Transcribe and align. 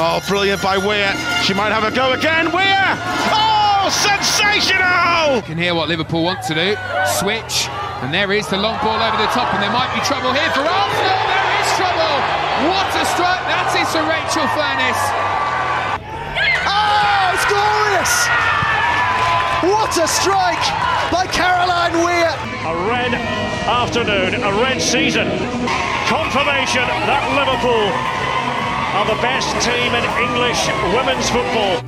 Oh, 0.00 0.16
brilliant 0.24 0.64
by 0.64 0.80
Weir. 0.80 1.12
She 1.44 1.52
might 1.52 1.76
have 1.76 1.84
a 1.84 1.92
go 1.92 2.16
again. 2.16 2.48
Weir! 2.56 2.88
Oh, 3.36 3.84
sensational! 3.92 5.36
You 5.36 5.44
can 5.44 5.60
hear 5.60 5.76
what 5.76 5.92
Liverpool 5.92 6.24
want 6.24 6.40
to 6.48 6.56
do. 6.56 6.72
Switch. 7.20 7.68
And 8.00 8.08
there 8.08 8.32
is 8.32 8.48
the 8.48 8.56
long 8.56 8.80
ball 8.80 8.96
over 8.96 9.20
the 9.20 9.28
top, 9.36 9.52
and 9.52 9.60
there 9.60 9.68
might 9.68 9.92
be 9.92 10.00
trouble 10.08 10.32
here 10.32 10.48
for 10.56 10.64
Arsenal. 10.64 11.20
There 11.28 11.52
is 11.60 11.68
trouble. 11.76 12.16
What 12.72 12.88
a 12.96 13.04
strike 13.12 13.44
that 13.44 13.68
is 13.76 13.92
for 13.92 14.00
Rachel 14.08 14.48
Furness. 14.56 14.96
Oh, 16.64 17.36
it's 17.36 17.44
glorious! 17.52 18.14
What 19.68 19.92
a 20.00 20.08
strike 20.08 20.64
by 21.12 21.28
Caroline 21.28 22.00
Weir. 22.00 22.32
A 22.64 22.74
red 22.88 23.12
afternoon, 23.68 24.40
a 24.40 24.52
red 24.64 24.80
season. 24.80 25.28
Confirmation 26.08 26.88
that 27.04 27.20
Liverpool 27.36 27.92
are 29.00 29.06
the 29.06 29.22
best 29.22 29.48
team 29.64 29.94
in 29.94 30.04
English 30.20 30.68
women's 30.94 31.30
football. 31.30 31.80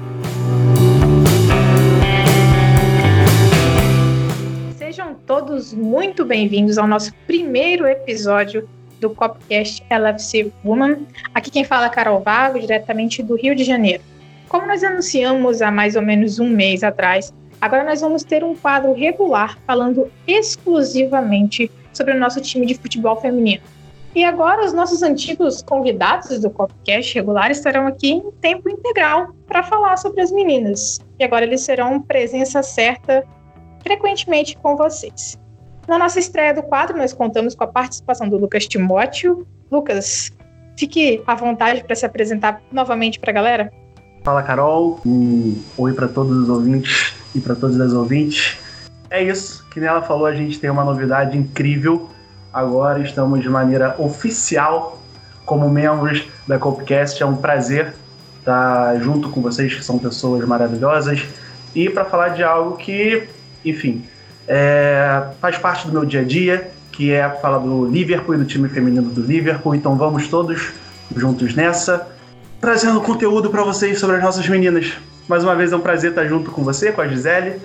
Sejam 4.79 5.15
todos 5.27 5.75
muito 5.75 6.25
bem-vindos 6.25 6.79
ao 6.79 6.87
nosso 6.87 7.12
primeiro 7.27 7.87
episódio 7.87 8.66
do 8.98 9.11
Copcast 9.11 9.85
LFC 9.91 10.51
Woman. 10.65 11.01
Aqui 11.35 11.51
quem 11.51 11.65
fala 11.65 11.87
é 11.87 11.91
Carol 11.91 12.21
Vago, 12.21 12.59
diretamente 12.59 13.23
do 13.23 13.37
Rio 13.37 13.55
de 13.55 13.65
Janeiro. 13.65 14.02
Como 14.49 14.66
nós 14.66 14.83
anunciamos 14.83 15.60
há 15.60 15.71
mais 15.71 15.97
ou 15.97 16.02
menos 16.02 16.38
um 16.38 16.49
mês 16.49 16.83
atrás, 16.83 17.30
agora 17.60 17.85
nós 17.85 18.01
vamos 18.01 18.24
ter 18.24 18.43
um 18.43 18.55
quadro 18.55 18.95
regular 18.95 19.59
falando 19.66 20.10
exclusivamente 20.27 21.71
sobre 21.93 22.15
o 22.15 22.19
nosso 22.19 22.41
time 22.41 22.65
de 22.65 22.74
futebol 22.74 23.21
feminino. 23.21 23.60
E 24.15 24.25
agora 24.25 24.65
os 24.65 24.75
nossos 24.75 25.02
antigos 25.02 25.62
convidados 25.62 26.39
do 26.41 26.51
Copcast 26.51 27.15
regular 27.15 27.51
estarão 27.51 27.87
aqui 27.87 28.10
em 28.10 28.30
tempo 28.43 28.69
integral 28.69 29.35
para 29.46 29.63
falar 29.63 29.96
sobre 29.96 30.21
as 30.21 30.30
meninas. 30.30 31.01
E 31.19 31.24
agora 31.24 31.45
eles 31.45 31.63
serão 31.63 32.01
presença 32.01 32.63
certa 32.63 33.24
frequentemente 33.82 34.57
com 34.59 34.77
vocês. 34.77 35.38
Na 35.88 35.99
nossa 35.99 36.19
estreia 36.19 36.54
do 36.54 36.63
quadro, 36.63 36.96
nós 36.96 37.13
contamos 37.13 37.54
com 37.54 37.65
a 37.65 37.66
participação 37.66 38.29
do 38.29 38.37
Lucas 38.37 38.66
Timóteo. 38.66 39.46
Lucas, 39.71 40.30
fique 40.79 41.23
à 41.26 41.35
vontade 41.35 41.82
para 41.82 41.97
se 41.97 42.04
apresentar 42.04 42.60
novamente 42.71 43.19
para 43.19 43.30
a 43.30 43.35
galera. 43.35 43.73
Fala, 44.23 44.43
Carol. 44.43 45.01
Um 45.04 45.60
oi 45.79 45.93
para 45.95 46.07
todos 46.07 46.37
os 46.37 46.49
ouvintes 46.49 47.15
e 47.35 47.41
para 47.41 47.57
todas 47.57 47.80
as 47.80 47.93
ouvintes. 47.93 48.59
É 49.10 49.23
isso, 49.23 49.69
que 49.71 49.80
nela 49.80 50.02
falou, 50.02 50.26
a 50.26 50.35
gente 50.35 50.60
tem 50.60 50.71
uma 50.71 50.85
novidade 50.85 51.37
incrível. 51.37 52.09
Agora 52.52 53.00
estamos 53.00 53.40
de 53.40 53.48
maneira 53.48 53.95
oficial 53.98 55.00
como 55.46 55.70
membros 55.70 56.24
da 56.46 56.58
Copcast. 56.58 57.22
É 57.22 57.26
um 57.26 57.36
prazer 57.36 57.95
estar 58.38 58.98
junto 59.00 59.30
com 59.30 59.40
vocês, 59.40 59.72
que 59.72 59.82
são 59.82 59.98
pessoas 59.98 60.45
maravilhosas, 60.46 61.23
e 61.74 61.88
para 61.88 62.04
falar 62.04 62.30
de 62.30 62.42
algo 62.42 62.76
que, 62.76 63.28
enfim, 63.64 64.04
é, 64.47 65.22
faz 65.41 65.56
parte 65.56 65.86
do 65.86 65.92
meu 65.92 66.04
dia 66.04 66.20
a 66.20 66.25
dia, 66.25 66.70
que 66.91 67.10
é 67.10 67.28
falar 67.28 67.58
do 67.58 67.86
Liverpool 67.86 68.34
e 68.34 68.38
do 68.38 68.44
time 68.44 68.69
feminino 68.69 69.08
do 69.08 69.22
Liverpool. 69.22 69.75
Então 69.75 69.97
vamos 69.97 70.28
todos 70.28 70.72
juntos 71.16 71.54
nessa, 71.54 72.06
trazendo 72.60 73.00
conteúdo 73.00 73.48
para 73.48 73.62
vocês 73.62 73.98
sobre 73.98 74.16
as 74.16 74.22
nossas 74.22 74.47
meninas. 74.48 74.92
Mais 75.26 75.42
uma 75.42 75.54
vez 75.54 75.72
é 75.72 75.76
um 75.76 75.80
prazer 75.80 76.10
estar 76.10 76.26
junto 76.26 76.50
com 76.50 76.62
você, 76.62 76.92
com 76.92 77.00
a 77.00 77.08
Gisele 77.08 77.60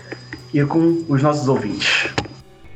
e 0.54 0.64
com 0.64 1.04
os 1.10 1.22
nossos 1.22 1.50
ouvintes. 1.50 2.10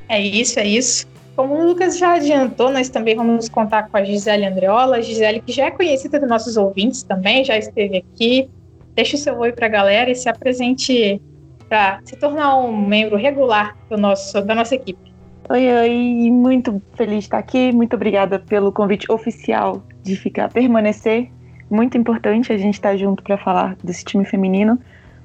É 0.09 0.19
isso, 0.19 0.59
é 0.59 0.67
isso. 0.67 1.05
Como 1.35 1.55
o 1.55 1.65
Lucas 1.65 1.97
já 1.97 2.15
adiantou, 2.15 2.71
nós 2.71 2.89
também 2.89 3.15
vamos 3.15 3.47
contar 3.47 3.89
com 3.89 3.97
a 3.97 4.03
Gisele 4.03 4.45
Andreola. 4.45 5.01
Gisele, 5.01 5.39
que 5.39 5.51
já 5.51 5.65
é 5.65 5.71
conhecida 5.71 6.19
dos 6.19 6.29
nossos 6.29 6.57
ouvintes 6.57 7.03
também, 7.03 7.45
já 7.45 7.57
esteve 7.57 7.97
aqui. 7.97 8.49
Deixe 8.93 9.15
o 9.15 9.17
seu 9.17 9.37
oi 9.39 9.51
para 9.53 9.67
a 9.67 9.69
galera 9.69 10.11
e 10.11 10.15
se 10.15 10.27
apresente 10.27 11.21
para 11.69 12.01
se 12.03 12.17
tornar 12.17 12.57
um 12.57 12.85
membro 12.85 13.15
regular 13.15 13.77
do 13.89 13.97
nosso, 13.97 14.41
da 14.41 14.53
nossa 14.53 14.75
equipe. 14.75 15.11
Oi, 15.49 15.67
oi, 15.67 16.29
muito 16.29 16.81
feliz 16.95 17.19
de 17.19 17.23
estar 17.25 17.37
aqui. 17.37 17.71
Muito 17.71 17.95
obrigada 17.95 18.37
pelo 18.37 18.71
convite 18.71 19.09
oficial 19.09 19.81
de 20.03 20.17
ficar, 20.17 20.51
permanecer. 20.51 21.29
Muito 21.69 21.97
importante 21.97 22.51
a 22.51 22.57
gente 22.57 22.73
estar 22.73 22.97
junto 22.97 23.23
para 23.23 23.37
falar 23.37 23.77
desse 23.81 24.03
time 24.03 24.25
feminino, 24.25 24.77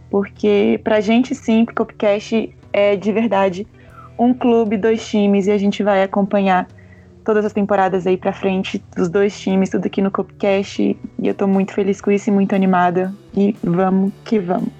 porque 0.08 0.80
para 0.84 0.98
a 0.98 1.00
gente 1.00 1.34
sim, 1.34 1.64
o 1.64 1.74
Copcast 1.74 2.56
é 2.72 2.94
de 2.94 3.10
verdade 3.10 3.66
um 4.18 4.32
clube, 4.32 4.76
dois 4.76 5.06
times, 5.08 5.46
e 5.46 5.50
a 5.50 5.58
gente 5.58 5.82
vai 5.82 6.02
acompanhar 6.02 6.66
todas 7.24 7.44
as 7.44 7.52
temporadas 7.52 8.06
aí 8.06 8.16
para 8.16 8.32
frente 8.32 8.82
dos 8.96 9.08
dois 9.08 9.38
times, 9.38 9.70
tudo 9.70 9.86
aqui 9.86 10.00
no 10.00 10.10
Copcast. 10.10 10.82
E 10.82 10.98
eu 11.28 11.34
tô 11.34 11.46
muito 11.46 11.72
feliz 11.72 12.00
com 12.00 12.10
isso 12.10 12.30
e 12.30 12.32
muito 12.32 12.54
animada. 12.54 13.12
E 13.36 13.54
vamos 13.62 14.12
que 14.24 14.38
vamos. 14.38 14.70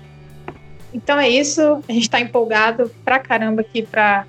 Então 0.95 1.19
é 1.19 1.29
isso, 1.29 1.83
a 1.89 1.93
gente 1.93 2.05
está 2.05 2.21
empolgado 2.21 2.91
pra 3.05 3.19
caramba 3.19 3.61
aqui 3.61 3.83
para 3.83 4.25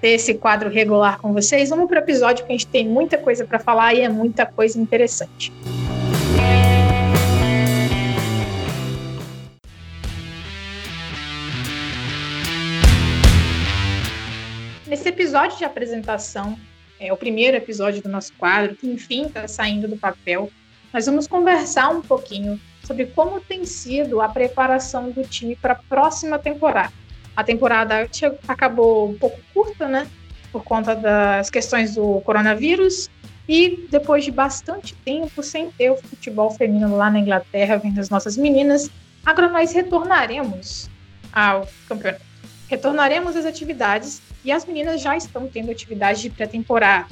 ter 0.00 0.10
esse 0.10 0.34
quadro 0.34 0.68
regular 0.68 1.18
com 1.18 1.32
vocês. 1.32 1.70
Vamos 1.70 1.88
para 1.88 2.00
o 2.00 2.02
episódio 2.02 2.44
que 2.44 2.52
a 2.52 2.54
gente 2.54 2.66
tem 2.66 2.86
muita 2.86 3.18
coisa 3.18 3.44
para 3.44 3.58
falar 3.58 3.94
e 3.94 4.02
é 4.02 4.08
muita 4.08 4.44
coisa 4.46 4.78
interessante. 4.78 5.50
Nesse 14.86 15.08
episódio 15.08 15.56
de 15.56 15.64
apresentação, 15.64 16.58
é 17.00 17.10
o 17.10 17.16
primeiro 17.16 17.56
episódio 17.56 18.02
do 18.02 18.08
nosso 18.08 18.32
quadro, 18.34 18.76
que 18.76 18.86
enfim 18.86 19.26
está 19.26 19.48
saindo 19.48 19.88
do 19.88 19.96
papel, 19.96 20.50
nós 20.92 21.06
vamos 21.06 21.26
conversar 21.26 21.88
um 21.88 22.02
pouquinho 22.02 22.60
sobre 22.84 23.06
como 23.06 23.40
tem 23.40 23.64
sido 23.64 24.20
a 24.20 24.28
preparação 24.28 25.10
do 25.10 25.22
time 25.24 25.56
para 25.56 25.72
a 25.72 25.76
próxima 25.76 26.38
temporada. 26.38 26.92
A 27.34 27.42
temporada 27.42 28.08
acabou 28.46 29.08
um 29.08 29.18
pouco 29.18 29.40
curta, 29.54 29.88
né? 29.88 30.06
Por 30.52 30.62
conta 30.62 30.94
das 30.94 31.48
questões 31.48 31.94
do 31.94 32.20
coronavírus. 32.20 33.10
E 33.48 33.86
depois 33.90 34.24
de 34.24 34.30
bastante 34.30 34.94
tempo 34.96 35.42
sem 35.42 35.70
ter 35.70 35.90
o 35.90 35.96
futebol 35.96 36.50
feminino 36.50 36.96
lá 36.96 37.10
na 37.10 37.18
Inglaterra, 37.18 37.76
vendo 37.76 37.98
as 37.98 38.08
nossas 38.08 38.36
meninas, 38.36 38.90
agora 39.24 39.48
nós 39.48 39.72
retornaremos 39.72 40.88
ao 41.32 41.66
campeonato. 41.88 42.33
Retornaremos 42.74 43.36
às 43.36 43.46
atividades 43.46 44.20
e 44.44 44.50
as 44.50 44.64
meninas 44.64 45.00
já 45.00 45.16
estão 45.16 45.46
tendo 45.46 45.70
atividade 45.70 46.22
de 46.22 46.28
pré-temporada. 46.28 47.06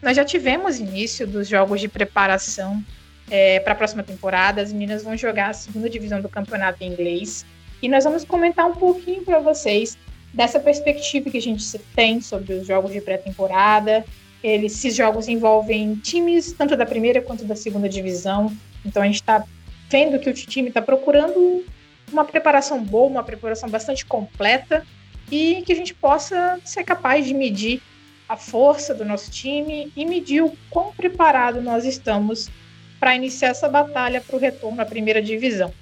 Nós 0.00 0.16
já 0.16 0.24
tivemos 0.24 0.78
início 0.78 1.26
dos 1.26 1.48
jogos 1.48 1.80
de 1.80 1.88
preparação 1.88 2.80
é, 3.28 3.58
para 3.58 3.72
a 3.72 3.74
próxima 3.74 4.04
temporada. 4.04 4.62
As 4.62 4.72
meninas 4.72 5.02
vão 5.02 5.16
jogar 5.16 5.50
a 5.50 5.52
segunda 5.52 5.90
divisão 5.90 6.20
do 6.20 6.28
campeonato 6.28 6.84
inglês. 6.84 7.44
E 7.82 7.88
nós 7.88 8.04
vamos 8.04 8.24
comentar 8.24 8.64
um 8.64 8.76
pouquinho 8.76 9.24
para 9.24 9.40
vocês 9.40 9.98
dessa 10.32 10.60
perspectiva 10.60 11.28
que 11.28 11.38
a 11.38 11.42
gente 11.42 11.76
tem 11.96 12.20
sobre 12.20 12.54
os 12.54 12.64
jogos 12.64 12.92
de 12.92 13.00
pré-temporada. 13.00 14.04
Esses 14.40 14.94
jogos 14.94 15.26
envolvem 15.26 15.96
times 15.96 16.52
tanto 16.52 16.76
da 16.76 16.86
primeira 16.86 17.20
quanto 17.20 17.44
da 17.44 17.56
segunda 17.56 17.88
divisão. 17.88 18.56
Então 18.86 19.02
a 19.02 19.06
gente 19.06 19.16
está 19.16 19.42
vendo 19.90 20.20
que 20.20 20.30
o 20.30 20.32
time 20.32 20.68
está 20.68 20.80
procurando 20.80 21.64
uma 22.12 22.24
preparação 22.24 22.80
boa, 22.84 23.08
uma 23.08 23.24
preparação 23.24 23.68
bastante 23.68 24.06
completa 24.06 24.86
e 25.30 25.62
que 25.62 25.72
a 25.72 25.76
gente 25.76 25.94
possa 25.94 26.58
ser 26.64 26.84
capaz 26.84 27.26
de 27.26 27.34
medir 27.34 27.82
a 28.28 28.36
força 28.36 28.94
do 28.94 29.04
nosso 29.04 29.30
time 29.30 29.90
e 29.96 30.04
medir 30.04 30.42
o 30.42 30.52
quão 30.68 30.92
preparado 30.92 31.62
nós 31.62 31.84
estamos 31.84 32.50
para 33.00 33.14
iniciar 33.14 33.50
essa 33.50 33.68
batalha 33.68 34.20
para 34.20 34.36
o 34.36 34.38
retorno 34.38 34.80
à 34.82 34.84
primeira 34.84 35.22
divisão. 35.22 35.72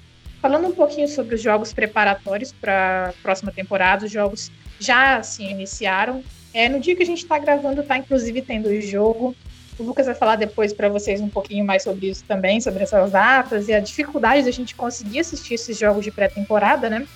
Falando 0.40 0.68
um 0.68 0.72
pouquinho 0.72 1.08
sobre 1.08 1.34
os 1.34 1.42
jogos 1.42 1.72
preparatórios 1.72 2.52
para 2.52 3.08
a 3.08 3.12
próxima 3.22 3.50
temporada, 3.50 4.06
os 4.06 4.12
jogos 4.12 4.50
já 4.78 5.22
se 5.22 5.42
iniciaram. 5.42 6.22
É, 6.52 6.68
no 6.68 6.78
dia 6.78 6.94
que 6.94 7.02
a 7.02 7.06
gente 7.06 7.22
está 7.22 7.38
gravando, 7.38 7.80
está 7.80 7.98
inclusive 7.98 8.42
tendo 8.42 8.68
o 8.68 8.80
jogo. 8.80 9.34
O 9.78 9.82
Lucas 9.82 10.06
vai 10.06 10.14
falar 10.14 10.36
depois 10.36 10.72
para 10.72 10.88
vocês 10.88 11.20
um 11.20 11.28
pouquinho 11.28 11.64
mais 11.64 11.82
sobre 11.82 12.08
isso 12.08 12.24
também, 12.24 12.60
sobre 12.60 12.82
essas 12.82 13.10
datas 13.10 13.68
e 13.68 13.74
a 13.74 13.80
dificuldade 13.80 14.44
da 14.44 14.50
gente 14.50 14.74
conseguir 14.74 15.20
assistir 15.20 15.54
esses 15.54 15.76
jogos 15.76 16.04
de 16.04 16.10
pré-temporada, 16.10 16.88
né? 16.88 17.06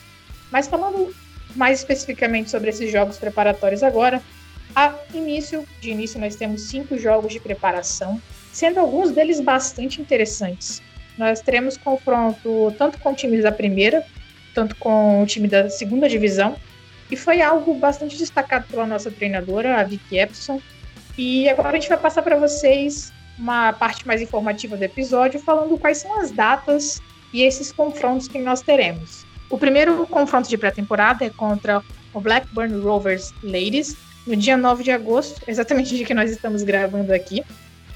Mas 0.50 0.66
falando 0.66 1.14
mais 1.54 1.78
especificamente 1.80 2.50
sobre 2.50 2.70
esses 2.70 2.90
jogos 2.90 3.18
preparatórios 3.18 3.82
agora, 3.82 4.22
a 4.74 4.94
início, 5.12 5.66
de 5.80 5.90
início 5.90 6.20
nós 6.20 6.36
temos 6.36 6.62
cinco 6.62 6.96
jogos 6.96 7.32
de 7.32 7.40
preparação 7.40 8.20
sendo 8.52 8.80
alguns 8.80 9.10
deles 9.12 9.40
bastante 9.40 10.00
interessantes. 10.00 10.82
Nós 11.16 11.40
teremos 11.40 11.76
confronto 11.76 12.74
tanto 12.78 12.98
com 12.98 13.14
times 13.14 13.42
da 13.42 13.52
primeira, 13.52 14.04
tanto 14.54 14.74
com 14.76 15.22
o 15.22 15.26
time 15.26 15.46
da 15.46 15.68
segunda 15.68 16.08
divisão, 16.08 16.56
e 17.10 17.16
foi 17.16 17.42
algo 17.42 17.74
bastante 17.74 18.16
destacado 18.16 18.66
pela 18.68 18.86
nossa 18.86 19.10
treinadora, 19.10 19.80
a 19.80 19.84
Vicky 19.84 20.18
Epson. 20.18 20.60
E 21.18 21.48
agora 21.48 21.70
a 21.70 21.80
gente 21.80 21.88
vai 21.88 21.98
passar 21.98 22.22
para 22.22 22.36
vocês 22.36 23.12
uma 23.38 23.72
parte 23.72 24.06
mais 24.06 24.22
informativa 24.22 24.76
do 24.76 24.82
episódio, 24.82 25.40
falando 25.40 25.78
quais 25.78 25.98
são 25.98 26.20
as 26.20 26.30
datas 26.30 27.00
e 27.32 27.42
esses 27.42 27.72
confrontos 27.72 28.28
que 28.28 28.38
nós 28.38 28.62
teremos. 28.62 29.26
O 29.50 29.58
primeiro 29.58 30.06
confronto 30.06 30.48
de 30.48 30.56
pré-temporada 30.56 31.24
é 31.24 31.28
contra 31.28 31.82
o 32.14 32.20
Blackburn 32.20 32.80
Rovers 32.80 33.34
Ladies, 33.42 33.96
no 34.24 34.36
dia 34.36 34.56
9 34.56 34.84
de 34.84 34.92
agosto, 34.92 35.42
exatamente 35.48 35.90
o 35.92 35.96
dia 35.96 36.06
que 36.06 36.14
nós 36.14 36.30
estamos 36.30 36.62
gravando 36.62 37.12
aqui. 37.12 37.42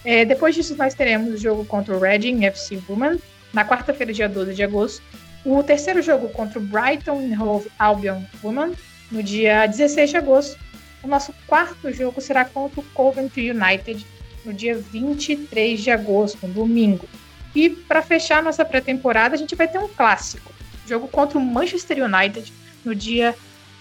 É, 0.04 0.24
depois 0.24 0.56
disso, 0.56 0.76
nós 0.76 0.94
teremos 0.94 1.32
o 1.32 1.36
jogo 1.38 1.64
contra 1.64 1.96
o 1.96 2.00
Reading 2.00 2.44
FC 2.44 2.82
Women 2.88 3.20
na 3.52 3.64
quarta-feira, 3.64 4.12
dia 4.12 4.28
12 4.28 4.52
de 4.52 4.64
agosto. 4.64 5.00
O 5.44 5.62
terceiro 5.62 6.02
jogo 6.02 6.28
contra 6.30 6.58
o 6.58 6.62
Brighton 6.62 7.30
Hove 7.40 7.70
Albion 7.78 8.22
Women, 8.42 8.72
no 9.12 9.22
dia 9.22 9.66
16 9.66 10.10
de 10.10 10.16
agosto. 10.16 10.58
O 11.04 11.06
nosso 11.06 11.32
quarto 11.46 11.92
jogo 11.92 12.20
será 12.20 12.44
contra 12.44 12.80
o 12.80 12.84
Coventry 12.94 13.52
United, 13.52 14.04
no 14.44 14.52
dia 14.52 14.76
23 14.76 15.80
de 15.80 15.90
agosto, 15.92 16.48
domingo. 16.48 17.08
E 17.54 17.70
para 17.70 18.02
fechar 18.02 18.42
nossa 18.42 18.64
pré-temporada, 18.64 19.36
a 19.36 19.38
gente 19.38 19.54
vai 19.54 19.68
ter 19.68 19.78
um 19.78 19.86
clássico. 19.86 20.52
Jogo 20.86 21.08
contra 21.08 21.38
o 21.38 21.40
Manchester 21.40 22.04
United, 22.04 22.52
no 22.84 22.94
dia 22.94 23.34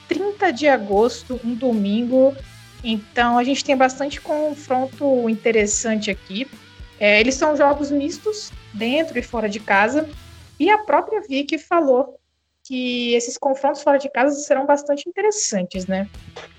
30 0.07 0.51
de 0.51 0.67
agosto, 0.67 1.39
um 1.43 1.53
domingo. 1.53 2.35
Então 2.83 3.37
a 3.37 3.43
gente 3.43 3.63
tem 3.63 3.75
bastante 3.75 4.19
confronto 4.19 5.29
interessante 5.29 6.11
aqui. 6.11 6.47
É, 6.99 7.19
eles 7.19 7.35
são 7.35 7.55
jogos 7.55 7.91
mistos, 7.91 8.51
dentro 8.73 9.17
e 9.17 9.21
fora 9.21 9.49
de 9.49 9.59
casa. 9.59 10.09
E 10.59 10.69
a 10.69 10.77
própria 10.77 11.21
Vicky 11.21 11.57
falou 11.57 12.19
que 12.63 13.13
esses 13.13 13.37
confrontos 13.37 13.81
fora 13.81 13.97
de 13.97 14.09
casa 14.09 14.39
serão 14.39 14.65
bastante 14.65 15.07
interessantes, 15.07 15.85
né? 15.85 16.07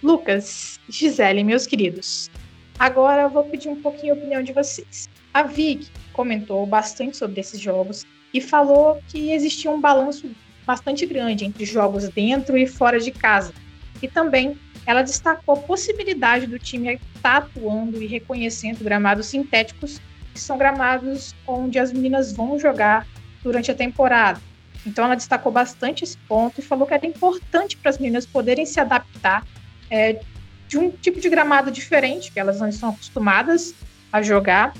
Lucas, 0.03 0.79
Gisele, 0.89 1.43
meus 1.43 1.67
queridos, 1.67 2.31
agora 2.79 3.23
eu 3.23 3.31
vou 3.31 3.45
pedir 3.45 3.71
um 3.71 3.81
pouquinho 3.81 4.13
a 4.13 4.17
opinião 4.17 4.43
de 4.43 4.53
vocês. 4.53 5.09
A 5.33 5.43
Vicky 5.43 5.91
comentou 6.13 6.67
bastante 6.67 7.17
sobre 7.17 7.41
esses 7.41 7.59
jogos 7.59 8.05
e 8.35 8.41
falou 8.41 9.01
que 9.07 9.31
existia 9.31 9.71
um 9.71 9.81
balanço 9.81 10.29
bastante 10.67 11.07
grande 11.07 11.45
entre 11.45 11.65
jogos 11.65 12.09
dentro 12.09 12.59
e 12.59 12.67
fora 12.67 12.99
de 12.99 13.13
casa. 13.13 13.55
E 14.03 14.09
também 14.09 14.59
ela 14.85 15.03
destacou 15.03 15.55
a 15.55 15.59
possibilidade 15.59 16.49
do 16.49 16.59
time 16.59 16.99
estar 17.15 17.37
atuando 17.37 18.03
e 18.03 18.07
reconhecendo 18.07 18.83
gramados 18.83 19.27
sintéticos, 19.27 20.01
que 20.33 20.41
são 20.41 20.59
gramados 20.59 21.35
onde 21.47 21.79
as 21.79 21.93
meninas 21.93 22.33
vão 22.33 22.59
jogar 22.59 23.07
durante 23.43 23.71
a 23.71 23.75
temporada. 23.75 24.41
Então 24.85 25.05
ela 25.05 25.15
destacou 25.15 25.53
bastante 25.53 26.03
esse 26.03 26.19
ponto 26.29 26.59
e 26.59 26.63
falou 26.63 26.87
que 26.87 26.93
era 26.93 27.07
importante 27.07 27.77
para 27.77 27.91
as 27.91 27.99
meninas 27.99 28.27
poderem 28.27 28.67
se 28.67 28.81
adaptar 28.81 29.47
é, 29.89 30.21
de 30.67 30.77
um 30.77 30.91
tipo 30.91 31.21
de 31.21 31.29
gramado 31.29 31.71
diferente, 31.71 32.33
que 32.33 32.41
elas 32.41 32.61
não 32.61 32.69
estão 32.69 32.91
acostumadas 32.91 33.75
a 34.13 34.21
jogar. 34.21 34.75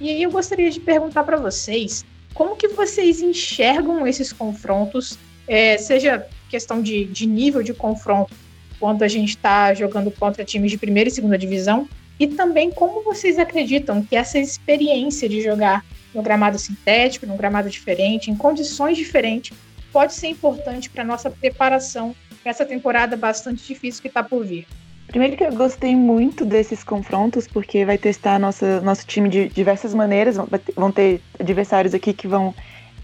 E 0.00 0.08
aí 0.08 0.22
eu 0.22 0.30
gostaria 0.30 0.70
de 0.70 0.80
perguntar 0.80 1.24
para 1.24 1.36
vocês 1.36 2.04
como 2.40 2.56
que 2.56 2.68
vocês 2.68 3.20
enxergam 3.20 4.06
esses 4.06 4.32
confrontos 4.32 5.18
é, 5.46 5.76
seja 5.76 6.26
questão 6.48 6.80
de, 6.80 7.04
de 7.04 7.26
nível 7.26 7.62
de 7.62 7.74
confronto 7.74 8.32
quando 8.78 9.02
a 9.02 9.08
gente 9.08 9.36
está 9.36 9.74
jogando 9.74 10.10
contra 10.10 10.42
times 10.42 10.70
de 10.70 10.78
primeira 10.78 11.10
e 11.10 11.12
segunda 11.12 11.36
divisão, 11.36 11.86
e 12.18 12.26
também 12.26 12.70
como 12.70 13.04
vocês 13.04 13.38
acreditam 13.38 14.02
que 14.02 14.16
essa 14.16 14.38
experiência 14.38 15.28
de 15.28 15.42
jogar 15.42 15.84
no 16.14 16.22
gramado 16.22 16.58
sintético, 16.58 17.26
num 17.26 17.36
gramado 17.36 17.68
diferente, 17.68 18.30
em 18.30 18.34
condições 18.34 18.96
diferentes, 18.96 19.54
pode 19.92 20.14
ser 20.14 20.28
importante 20.28 20.88
para 20.88 21.04
nossa 21.04 21.30
preparação 21.30 22.16
para 22.42 22.52
essa 22.52 22.64
temporada 22.64 23.18
bastante 23.18 23.66
difícil 23.66 24.00
que 24.00 24.08
está 24.08 24.22
por 24.22 24.46
vir. 24.46 24.66
Primeiro 25.10 25.36
que 25.36 25.42
eu 25.42 25.52
gostei 25.52 25.96
muito 25.96 26.44
desses 26.44 26.84
confrontos, 26.84 27.48
porque 27.48 27.84
vai 27.84 27.98
testar 27.98 28.38
nossa, 28.38 28.80
nosso 28.80 29.04
time 29.04 29.28
de 29.28 29.48
diversas 29.48 29.92
maneiras. 29.92 30.36
Vão 30.76 30.92
ter 30.92 31.20
adversários 31.38 31.94
aqui 31.94 32.12
que 32.12 32.28
vão 32.28 32.54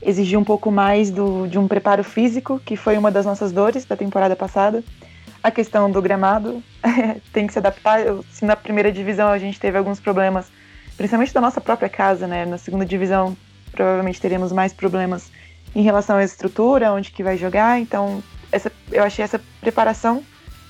exigir 0.01 0.39
um 0.39 0.45
pouco 0.45 0.71
mais 0.71 1.11
do, 1.11 1.49
de 1.49 1.59
um 1.59 1.67
preparo 1.67 2.05
físico, 2.05 2.61
que 2.65 2.77
foi 2.77 2.97
uma 2.97 3.11
das 3.11 3.27
nossas 3.27 3.51
dores 3.51 3.85
da 3.85 3.97
temporada 3.97 4.37
passada. 4.37 4.85
A 5.43 5.51
questão 5.51 5.91
do 5.91 6.01
gramado 6.01 6.63
tem 7.33 7.45
que 7.45 7.53
se 7.53 7.59
adaptar. 7.59 7.99
Se 8.31 8.45
na 8.45 8.55
primeira 8.55 8.93
divisão 8.93 9.29
a 9.29 9.39
gente 9.39 9.59
teve 9.59 9.77
alguns 9.77 9.99
problemas, 9.99 10.47
principalmente 10.97 11.35
da 11.35 11.41
nossa 11.41 11.61
própria 11.61 11.89
casa, 11.89 12.29
né? 12.29 12.47
Na 12.47 12.57
segunda 12.57 12.87
divisão 12.87 13.37
provavelmente 13.73 14.21
teremos 14.21 14.53
mais 14.53 14.73
problemas 14.73 15.33
em 15.75 15.83
relação 15.83 16.19
à 16.19 16.23
estrutura, 16.23 16.93
onde 16.93 17.11
que 17.11 17.25
vai 17.25 17.37
jogar. 17.37 17.81
Então, 17.81 18.23
essa, 18.53 18.71
eu 18.93 19.03
achei 19.03 19.25
essa 19.25 19.41
preparação 19.61 20.23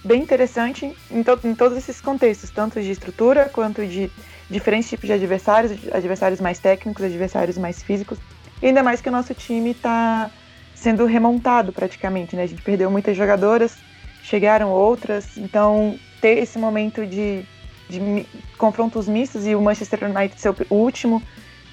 bem 0.07 0.23
interessante 0.23 0.97
em, 1.11 1.23
to 1.23 1.39
em 1.45 1.55
todos 1.55 1.77
esses 1.77 2.01
contextos, 2.01 2.51
tanto 2.51 2.81
de 2.81 2.91
estrutura 2.91 3.51
quanto 3.53 3.85
de 3.85 4.11
diferentes 4.49 4.89
tipos 4.89 5.07
de 5.07 5.13
adversários, 5.13 5.73
adversários 5.93 6.41
mais 6.41 6.59
técnicos, 6.59 7.05
adversários 7.05 7.59
mais 7.59 7.83
físicos. 7.83 8.19
E 8.63 8.67
ainda 8.67 8.83
mais 8.83 9.01
que 9.01 9.09
o 9.09 9.13
nosso 9.13 9.35
time 9.35 9.73
está 9.73 10.31
sendo 10.75 11.05
remontado 11.05 11.73
praticamente, 11.73 12.37
né? 12.37 12.45
A 12.45 12.47
gente 12.47 12.63
perdeu 12.63 12.91
muitas 12.91 13.17
jogadoras, 13.17 13.77
chegaram 14.23 14.71
outras, 14.71 15.37
então 15.37 15.99
ter 16.21 16.39
esse 16.39 16.59
momento 16.59 17.05
de, 17.05 17.45
de 17.89 18.27
confrontos 18.57 19.09
mistos 19.09 19.47
e 19.47 19.55
o 19.55 19.61
Manchester 19.61 20.05
United 20.05 20.41
ser 20.41 20.55
o 20.71 20.75
último 20.75 21.23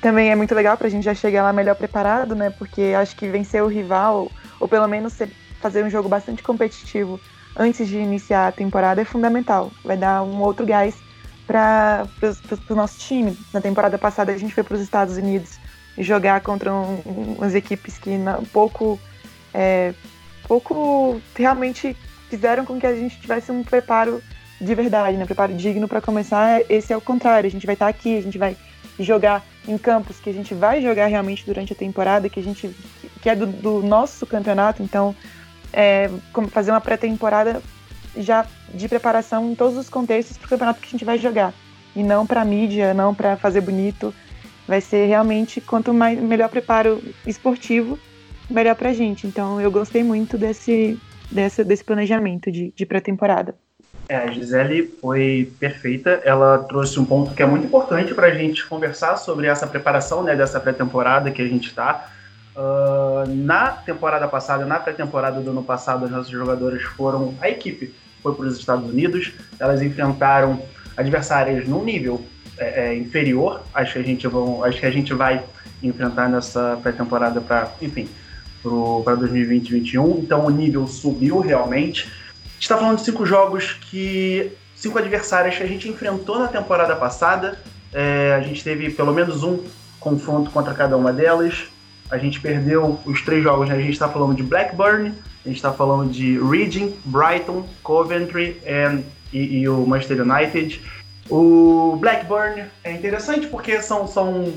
também 0.02 0.32
é 0.32 0.36
muito 0.36 0.54
legal 0.54 0.76
para 0.76 0.88
a 0.88 0.90
gente 0.90 1.04
já 1.04 1.14
chegar 1.14 1.44
lá 1.44 1.54
melhor 1.54 1.76
preparado, 1.76 2.36
né? 2.36 2.50
Porque 2.50 2.94
acho 2.98 3.16
que 3.16 3.30
vencer 3.30 3.64
o 3.64 3.68
rival, 3.68 4.30
ou 4.60 4.68
pelo 4.68 4.86
menos 4.86 5.18
fazer 5.62 5.82
um 5.86 5.90
jogo 5.90 6.10
bastante 6.10 6.44
competitivo 6.44 7.20
antes 7.56 7.88
de 7.88 7.98
iniciar 7.98 8.48
a 8.48 8.52
temporada 8.52 9.02
é 9.02 9.06
fundamental. 9.06 9.72
Vai 9.84 9.98
dar 9.98 10.24
um 10.24 10.42
outro 10.42 10.66
gás 10.66 10.96
para 11.46 12.08
o 12.70 12.76
nosso 12.76 13.00
time. 13.00 13.38
Na 13.54 13.62
temporada 13.62 13.98
passada 13.98 14.32
a 14.32 14.38
gente 14.38 14.54
foi 14.54 14.64
para 14.64 14.76
os 14.76 14.82
Estados 14.82 15.18
Unidos 15.18 15.60
jogar 15.98 16.42
contra 16.42 16.74
um, 16.74 17.36
umas 17.38 17.54
equipes 17.54 17.98
que 17.98 18.18
não, 18.18 18.44
pouco, 18.46 19.00
é, 19.54 19.94
pouco 20.48 21.22
realmente 21.36 21.96
fizeram 22.30 22.66
com 22.66 22.80
que 22.80 22.88
a 22.88 22.96
gente 22.96 23.20
tivesse 23.20 23.52
um 23.52 23.64
preparo 23.64 24.22
de 24.60 24.74
verdade, 24.74 25.18
né? 25.18 25.26
Preparo 25.26 25.54
digno 25.54 25.88
para 25.88 26.02
começar. 26.02 26.62
Esse 26.70 26.94
é 26.94 26.98
o 26.98 27.02
contrário. 27.02 27.48
A 27.48 27.52
gente 27.52 27.66
vai 27.66 27.76
estar 27.76 27.86
tá 27.86 27.90
aqui, 27.90 28.18
a 28.18 28.22
gente 28.22 28.38
vai 28.38 28.56
jogar 29.00 29.44
em 29.68 29.78
campos 29.78 30.20
que 30.20 30.30
a 30.30 30.34
gente 30.34 30.54
vai 30.54 30.82
jogar 30.82 31.08
realmente 31.08 31.46
durante 31.46 31.74
a 31.74 31.76
temporada, 31.76 32.30
que 32.30 32.40
a 32.40 32.44
gente 32.44 32.74
que 33.22 33.30
é 33.30 33.36
do, 33.36 33.48
do 33.48 33.82
nosso 33.82 34.26
campeonato. 34.26 34.82
Então, 34.82 35.16
é, 35.74 36.10
fazer 36.50 36.72
uma 36.72 36.80
pré-temporada 36.80 37.62
já 38.16 38.46
de 38.74 38.88
preparação 38.88 39.52
em 39.52 39.56
todos 39.56 39.78
os 39.78 39.90
contextos 39.90 40.38
para 40.38 40.46
o 40.46 40.50
campeonato 40.50 40.80
que 40.80 40.88
a 40.88 40.92
gente 40.92 41.06
vai 41.06 41.18
jogar 41.18 41.54
e 41.96 42.04
não 42.04 42.26
para 42.26 42.46
mídia, 42.46 42.94
não 42.94 43.14
para 43.14 43.36
fazer 43.38 43.62
bonito, 43.62 44.14
vai 44.68 44.82
ser 44.82 45.08
realmente 45.08 45.60
quanto 45.60 45.94
mais 45.94 46.20
melhor 46.20 46.50
preparo 46.50 47.02
esportivo, 47.26 48.00
melhor 48.50 48.76
pra 48.76 48.94
gente. 48.94 49.28
Então 49.28 49.60
eu 49.60 49.72
gostei 49.72 50.04
muito 50.04 50.38
desse, 50.38 51.00
desse, 51.32 51.64
desse 51.64 51.84
planejamento 51.84 52.52
de, 52.52 52.74
de 52.76 52.86
pré-temporada. 52.86 53.56
É, 54.10 54.18
a 54.18 54.28
Gisele 54.28 54.94
foi 55.00 55.52
perfeita. 55.60 56.22
Ela 56.26 56.60
trouxe 56.60 57.00
um 57.00 57.06
ponto 57.06 57.34
que 57.34 57.42
é 57.42 57.46
muito 57.46 57.66
importante 57.66 58.14
para 58.14 58.28
a 58.28 58.32
gente 58.32 58.66
conversar 58.68 59.18
sobre 59.18 59.48
essa 59.48 59.66
preparação 59.66 60.24
né, 60.24 60.36
dessa 60.36 60.60
pré-temporada 60.60 61.32
que 61.32 61.42
a 61.42 61.48
gente 61.48 61.68
está. 61.68 62.12
Uh, 62.56 63.28
na 63.28 63.72
temporada 63.72 64.28
passada, 64.28 64.66
na 64.66 64.80
pré-temporada 64.80 65.42
do 65.42 65.50
ano 65.50 65.64
passado, 65.64 66.06
as 66.06 66.12
nossas 66.12 66.30
jogadoras 66.30 66.84
foram. 66.84 67.34
A 67.42 67.50
equipe 67.50 67.94
foi 68.22 68.34
para 68.36 68.46
os 68.46 68.58
Estados 68.58 68.88
Unidos, 68.88 69.34
elas 69.60 69.82
enfrentaram 69.82 70.62
adversárias 70.96 71.68
num 71.68 71.84
nível 71.84 72.24
é, 72.58 72.88
é, 72.88 72.96
inferior. 72.96 73.64
Acho 73.74 73.94
que 73.94 74.00
a 74.00 74.04
gente 74.04 74.28
vão, 74.28 74.62
que 74.72 74.86
a 74.86 74.92
gente 74.92 75.14
vai 75.14 75.44
enfrentar 75.82 76.30
nessa 76.30 76.80
pré-temporada 76.82 77.42
para, 77.42 77.72
enfim, 77.82 78.08
para 78.62 79.18
2020-2021. 79.18 80.20
Então 80.20 80.46
o 80.46 80.50
nível 80.50 80.88
subiu 80.88 81.40
realmente. 81.40 82.10
está 82.60 82.78
falando 82.78 82.98
de 82.98 83.04
cinco 83.04 83.26
jogos 83.26 83.74
que 83.74 84.52
cinco 84.76 84.98
adversários 84.98 85.58
que 85.58 85.64
a 85.64 85.68
gente 85.68 85.90
enfrentou 85.90 86.40
na 86.40 86.48
temporada 86.48 86.96
passada. 86.96 87.60
É, 87.92 88.36
a 88.36 88.42
gente 88.42 88.64
teve 88.64 88.90
pelo 88.90 89.14
menos 89.14 89.44
um 89.44 89.60
confronto 90.00 90.52
contra 90.52 90.74
cada 90.74 90.96
uma 90.96 91.12
delas. 91.12 91.73
A 92.14 92.18
gente 92.20 92.40
perdeu 92.40 93.00
os 93.08 93.24
três 93.24 93.42
jogos, 93.42 93.68
né? 93.68 93.74
A 93.74 93.80
gente 93.80 93.94
está 93.94 94.08
falando 94.08 94.36
de 94.36 94.44
Blackburn, 94.44 95.12
a 95.44 95.48
gente 95.48 95.58
está 95.58 95.74
falando 95.74 96.12
de 96.12 96.38
Reading, 96.38 96.96
Brighton, 97.06 97.66
Coventry 97.82 98.62
and, 98.68 99.02
e, 99.34 99.62
e 99.62 99.68
o 99.68 99.84
Manchester 99.88 100.22
United. 100.22 100.80
O 101.28 101.98
Blackburn 102.00 102.66
é 102.84 102.92
interessante 102.92 103.48
porque 103.48 103.82
são, 103.82 104.08
são 104.08 104.54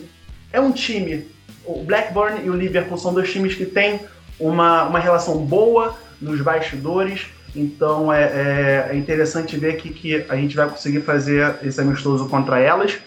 é 0.53 0.61
um 0.61 0.71
time. 0.71 1.27
O 1.65 1.83
Blackburn 1.83 2.45
e 2.45 2.51
o 2.51 2.55
Liverpool 2.55 2.99
são 2.99 3.15
dois 3.15 3.33
times 3.33 3.55
que 3.55 3.65
têm 3.65 4.01
uma, 4.39 4.85
uma 4.85 4.99
relação 4.99 5.39
boa 5.39 5.97
nos 6.21 6.43
bastidores. 6.43 7.27
Então 7.55 8.13
é, 8.13 8.25
é, 8.25 8.89
é 8.91 8.97
interessante 8.97 9.57
ver 9.57 9.77
que, 9.77 9.89
que 9.89 10.27
a 10.29 10.37
gente 10.37 10.55
vai 10.55 10.69
conseguir 10.69 11.01
fazer 11.01 11.57
esse 11.63 11.81
amistoso 11.81 12.29
contra 12.29 12.61
elas. 12.61 12.99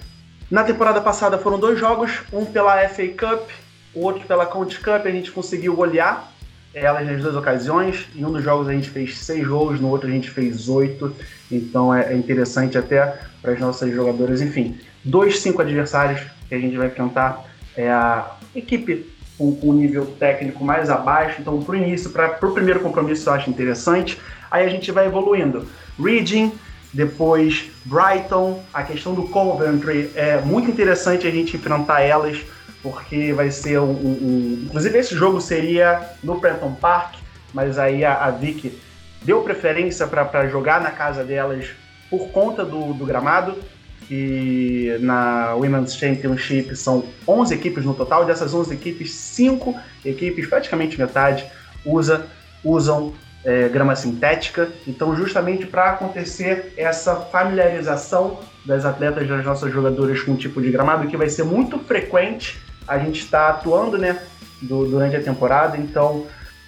Na 0.50 0.64
temporada 0.64 1.00
passada 1.00 1.38
foram 1.38 1.60
dois 1.60 1.80
jogos, 1.80 2.24
um 2.34 2.44
pela 2.44 2.90
FA 2.90 3.08
Cup, 3.10 3.48
o 3.94 4.02
outro 4.02 4.26
pela 4.28 4.46
County 4.46 4.80
Cup. 4.80 5.06
A 5.06 5.12
gente 5.12 5.32
conseguiu 5.32 5.76
golear 5.76 6.32
elas 6.74 7.06
nas 7.08 7.22
duas 7.22 7.36
ocasiões. 7.36 8.08
Em 8.16 8.24
um 8.26 8.32
dos 8.32 8.44
jogos 8.44 8.68
a 8.68 8.74
gente 8.74 8.90
fez 8.90 9.18
seis 9.18 9.48
gols, 9.48 9.80
no 9.80 9.90
outro 9.90 10.08
a 10.08 10.12
gente 10.12 10.30
fez 10.30 10.70
oito. 10.70 11.16
Então 11.52 11.94
é, 11.94 12.14
é 12.14 12.16
interessante 12.16 12.78
até 12.78 13.20
para 13.42 13.54
as 13.54 13.60
nossas 13.60 13.94
jogadoras. 13.94 14.42
Enfim, 14.42 14.78
dois, 15.04 15.40
cinco 15.40 15.62
adversários 15.62 16.22
que 16.48 16.56
a 16.56 16.60
gente 16.60 16.78
vai 16.78 16.88
enfrentar 16.88 17.46
é 17.76 17.90
a 17.90 18.36
equipe 18.56 19.06
com 19.38 19.58
um 19.64 19.74
nível 19.74 20.06
técnico 20.20 20.64
mais 20.64 20.90
abaixo. 20.90 21.38
Então, 21.40 21.62
para 21.62 21.74
o 21.74 21.76
início, 21.78 22.10
para 22.10 22.38
o 22.42 22.52
primeiro 22.52 22.82
compromisso, 22.82 23.30
eu 23.30 23.34
acho 23.34 23.50
interessante. 23.50 24.20
Aí 24.52 24.66
a 24.66 24.70
gente 24.70 24.92
vai 24.92 25.06
evoluindo. 25.06 25.66
Reading, 25.98 26.52
depois 26.94 27.70
Brighton, 27.86 28.62
a 28.74 28.84
questão 28.84 29.14
do 29.14 29.24
Coventry. 29.30 30.12
É 30.16 30.42
muito 30.42 30.70
interessante 30.70 31.26
a 31.26 31.32
gente 31.32 31.56
enfrentar 31.56 32.02
elas, 32.02 32.38
porque 32.82 33.34
vai 33.34 33.52
ser 33.52 33.80
um. 33.80 33.92
um, 33.92 34.18
um... 34.22 34.64
inclusive, 34.66 34.98
esse 34.98 35.16
jogo 35.16 35.42
seria 35.42 36.02
no 36.24 36.40
Prenton 36.40 36.74
Park, 36.76 37.16
mas 37.54 37.78
aí 37.78 38.06
a, 38.06 38.26
a 38.26 38.32
Vicky 38.32 38.80
deu 39.22 39.42
preferência 39.42 40.08
para 40.08 40.48
jogar 40.48 40.82
na 40.82 40.92
casa 40.92 41.24
delas 41.24 41.68
por 42.10 42.30
conta 42.30 42.64
do, 42.64 42.94
do 42.94 43.06
gramado. 43.06 43.56
E 44.12 44.98
na 45.02 45.54
Women's 45.54 45.96
Championship 45.96 46.76
são 46.76 47.04
11 47.28 47.54
equipes 47.54 47.86
no 47.86 47.94
total. 47.94 48.26
Dessas 48.26 48.54
11 48.54 48.74
equipes, 48.74 49.12
5 49.12 49.76
equipes, 50.04 50.48
praticamente 50.48 50.98
metade, 50.98 51.46
usa, 51.86 52.26
usam 52.64 53.14
é, 53.44 53.70
grama 53.70 53.96
sintética. 53.96 54.70
Então, 54.88 55.16
justamente 55.16 55.68
para 55.68 55.92
acontecer 55.92 56.74
essa 56.76 57.16
familiarização 57.18 58.40
das 58.66 58.84
atletas, 58.86 59.28
das 59.28 59.46
nossas 59.46 59.72
jogadoras 59.72 60.22
com 60.22 60.34
o 60.34 60.38
tipo 60.38 60.62
de 60.62 60.72
gramado, 60.72 61.08
que 61.08 61.18
vai 61.18 61.30
ser 61.30 61.44
muito 61.44 61.78
frequente, 61.80 62.60
a 62.90 62.98
gente 62.98 63.22
está 63.22 63.50
atuando 63.50 63.98
né, 63.98 64.22
do, 64.62 64.86
durante 64.86 65.16
a 65.16 65.22
temporada. 65.22 65.78
Então, 65.78 66.26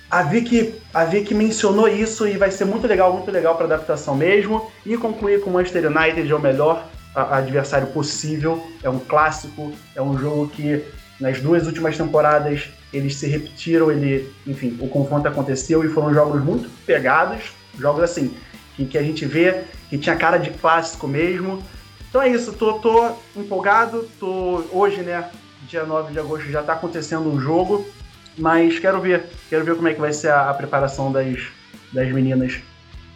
a 0.10 0.24
Vicky, 0.24 0.76
a 0.94 1.04
Vicky 1.04 1.34
mencionou 1.34 1.88
isso 1.88 2.28
e 2.28 2.38
vai 2.38 2.52
ser 2.52 2.66
muito 2.66 2.86
legal, 2.86 3.14
muito 3.14 3.32
legal 3.32 3.56
para 3.56 3.66
adaptação 3.66 4.16
mesmo. 4.16 4.72
E 4.86 4.96
concluir 4.98 5.42
com 5.42 5.50
o 5.50 5.54
Manchester 5.54 5.88
United 5.88 6.32
é 6.32 6.36
o 6.36 6.40
melhor 6.40 6.86
adversário 7.16 7.88
possível. 7.88 8.66
É 8.84 8.90
um 8.90 9.00
clássico, 9.00 9.72
é 9.96 10.02
um 10.02 10.18
jogo 10.18 10.48
que 10.50 10.86
nas 11.20 11.40
duas 11.40 11.66
últimas 11.68 11.98
temporadas 11.98 12.70
eles 12.92 13.16
se 13.16 13.28
repetiram, 13.28 13.92
ele, 13.92 14.34
enfim, 14.46 14.78
o 14.82 14.88
confronto 14.88 15.28
aconteceu 15.28 15.84
e 15.84 15.90
foram 15.90 16.14
jogos 16.14 16.44
muito 16.44 16.70
pegados, 16.86 17.54
jogos 17.78 18.04
assim, 18.04 18.36
que, 18.76 18.86
que 18.86 18.98
a 18.98 19.04
gente 19.04 19.26
vê 19.26 19.64
que 19.90 19.98
tinha 19.98 20.16
cara 20.16 20.38
de 20.38 20.50
clássico 20.50 21.08
mesmo. 21.08 21.64
Então 22.10 22.22
é 22.22 22.28
isso, 22.28 22.52
tô, 22.54 22.74
tô 22.74 23.12
empolgado, 23.36 24.10
tô 24.20 24.64
hoje, 24.74 25.02
né, 25.02 25.30
dia 25.72 25.86
9 25.86 26.12
de 26.12 26.20
agosto 26.20 26.52
já 26.52 26.62
tá 26.62 26.74
acontecendo 26.74 27.32
um 27.32 27.40
jogo, 27.40 27.90
mas 28.38 28.78
quero 28.78 29.00
ver, 29.00 29.26
quero 29.50 29.64
ver 29.64 29.76
como 29.76 29.88
é 29.88 29.94
que 29.94 30.02
vai 30.02 30.12
ser 30.12 30.28
a, 30.28 30.50
a 30.50 30.54
preparação 30.54 31.12
das, 31.12 31.48
das 31.94 32.12
meninas. 32.12 32.60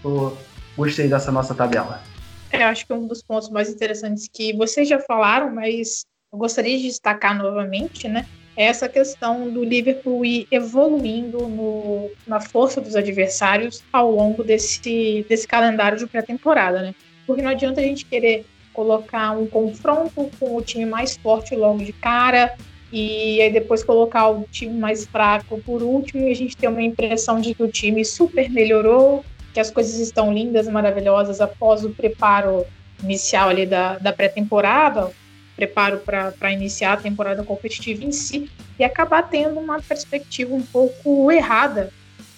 Tô, 0.02 0.32
gostei 0.78 1.10
dessa 1.10 1.32
nossa 1.34 1.54
tabela. 1.54 2.02
É, 2.50 2.64
eu 2.64 2.68
acho 2.68 2.88
que 2.88 2.94
um 2.94 3.06
dos 3.06 3.22
pontos 3.22 3.50
mais 3.50 3.70
interessantes 3.70 4.30
que 4.32 4.54
vocês 4.54 4.88
já 4.88 5.00
falaram, 5.00 5.54
mas 5.54 6.06
eu 6.32 6.40
gostaria 6.40 6.78
de 6.78 6.84
destacar 6.84 7.38
novamente, 7.38 8.08
né, 8.08 8.26
essa 8.56 8.88
questão 8.88 9.50
do 9.52 9.62
Liverpool 9.62 10.24
ir 10.24 10.48
evoluindo 10.50 11.50
no, 11.50 12.10
na 12.26 12.40
força 12.40 12.80
dos 12.80 12.96
adversários 12.96 13.84
ao 13.92 14.10
longo 14.10 14.46
desse, 14.46 15.26
desse 15.28 15.46
calendário 15.46 15.98
de 15.98 16.08
pré-temporada, 16.08 16.82
né? 16.82 16.96
Porque 17.28 17.42
não 17.42 17.50
adianta 17.50 17.82
a 17.82 17.84
gente 17.84 18.06
querer 18.06 18.46
colocar 18.76 19.32
um 19.32 19.48
confronto 19.48 20.30
com 20.38 20.56
o 20.56 20.62
time 20.62 20.86
mais 20.86 21.16
forte 21.16 21.56
logo 21.56 21.84
de 21.84 21.94
cara 21.94 22.54
e 22.92 23.42
aí 23.42 23.52
depois 23.52 23.84
colocar 23.84 24.30
o 24.30 24.44
time 24.52 24.78
mais 24.78 25.06
fraco 25.06 25.60
por 25.62 25.82
último 25.82 26.28
e 26.28 26.32
a 26.32 26.36
gente 26.36 26.56
ter 26.56 26.68
uma 26.68 26.82
impressão 26.82 27.40
de 27.40 27.56
que 27.56 27.64
o 27.64 27.68
time 27.68 28.04
super 28.06 28.50
melhorou, 28.50 29.26
que 29.54 29.60
as 29.60 29.72
coisas 29.72 30.00
estão 30.00 30.34
lindas, 30.34 30.68
maravilhosas 30.68 31.42
após 31.42 31.84
o 31.84 31.90
preparo 31.90 32.66
inicial 33.04 33.50
ali 33.50 33.66
da, 33.66 33.98
da 33.98 34.14
pré-temporada, 34.14 35.12
preparo 35.56 36.00
para 36.00 36.52
iniciar 36.52 36.94
a 36.94 36.98
temporada 36.98 37.44
competitiva 37.44 38.04
em 38.04 38.12
si 38.12 38.50
e 38.78 38.84
acabar 38.84 39.24
tendo 39.24 39.60
uma 39.60 39.82
perspectiva 39.82 40.54
um 40.54 40.62
pouco 40.62 41.32
errada 41.32 41.92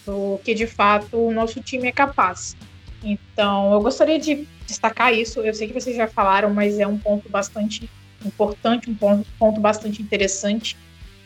do 0.05 0.39
que 0.43 0.53
de 0.53 0.67
fato 0.67 1.17
o 1.17 1.31
nosso 1.31 1.59
time 1.61 1.87
é 1.87 1.91
capaz. 1.91 2.55
Então, 3.03 3.73
eu 3.73 3.81
gostaria 3.81 4.19
de 4.19 4.47
destacar 4.67 5.13
isso. 5.13 5.39
Eu 5.39 5.53
sei 5.53 5.67
que 5.67 5.73
vocês 5.73 5.95
já 5.95 6.07
falaram, 6.07 6.53
mas 6.53 6.77
é 6.77 6.85
um 6.85 6.97
ponto 6.97 7.27
bastante 7.29 7.89
importante, 8.23 8.89
um 8.89 8.95
ponto, 8.95 9.27
ponto 9.39 9.59
bastante 9.59 10.01
interessante. 10.01 10.77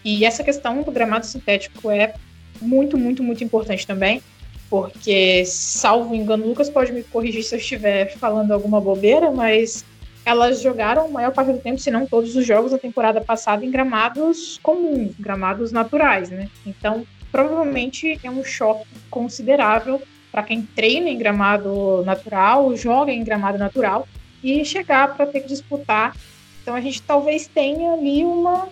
E 0.06 0.24
essa 0.26 0.44
questão 0.44 0.82
do 0.82 0.92
gramado 0.92 1.26
sintético 1.26 1.90
é 1.90 2.14
muito, 2.62 2.98
muito, 2.98 3.22
muito 3.24 3.44
importante 3.44 3.86
também, 3.86 4.22
porque, 4.70 5.44
salvo 5.46 6.16
engano, 6.16 6.48
Lucas 6.48 6.70
pode 6.70 6.92
me 6.92 7.04
corrigir 7.04 7.44
se 7.44 7.56
eu 7.56 7.60
estiver 7.60 8.14
falando 8.18 8.52
alguma 8.52 8.80
bobeira, 8.80 9.32
mas 9.32 9.84
elas 10.26 10.62
jogaram 10.62 11.06
a 11.06 11.08
maior 11.08 11.32
parte 11.32 11.52
do 11.52 11.58
tempo, 11.58 11.80
se 11.80 11.90
não 11.92 12.06
todos 12.06 12.36
os 12.36 12.46
jogos 12.46 12.72
da 12.72 12.78
temporada 12.78 13.20
passada, 13.20 13.66
em 13.66 13.72
gramados 13.72 14.60
comuns, 14.62 15.14
gramados 15.20 15.72
naturais, 15.72 16.30
né? 16.30 16.48
Então, 16.66 17.06
provavelmente 17.32 18.20
é 18.24 18.30
um 18.30 18.44
choque 18.44 18.86
considerável 19.10 20.02
para 20.32 20.44
quem 20.44 20.62
treina 20.62 21.10
em 21.10 21.18
gramado 21.18 22.04
natural, 22.06 22.76
joga 22.76 23.12
em 23.12 23.24
gramado 23.24 23.58
natural 23.58 24.08
e 24.44 24.64
chegar 24.64 25.16
para 25.16 25.26
ter 25.26 25.42
que 25.42 25.48
disputar. 25.48 26.16
Então, 26.62 26.74
a 26.74 26.82
gente 26.82 27.02
talvez 27.02 27.48
tenha 27.48 27.94
ali 27.94 28.24
uma 28.24 28.70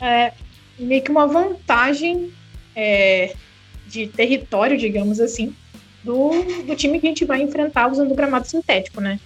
é, 0.00 0.32
meio 0.78 1.02
que 1.02 1.10
uma 1.10 1.26
vantagem 1.26 2.32
é, 2.76 3.34
de 3.86 4.06
território, 4.06 4.78
digamos 4.78 5.20
assim, 5.20 5.54
do, 6.04 6.30
do 6.66 6.76
time 6.76 7.00
que 7.00 7.06
a 7.06 7.10
gente 7.10 7.24
vai 7.24 7.42
enfrentar 7.42 7.90
usando 7.90 8.12
o 8.12 8.14
gramado 8.14 8.46
sintético, 8.46 9.00
né? 9.00 9.18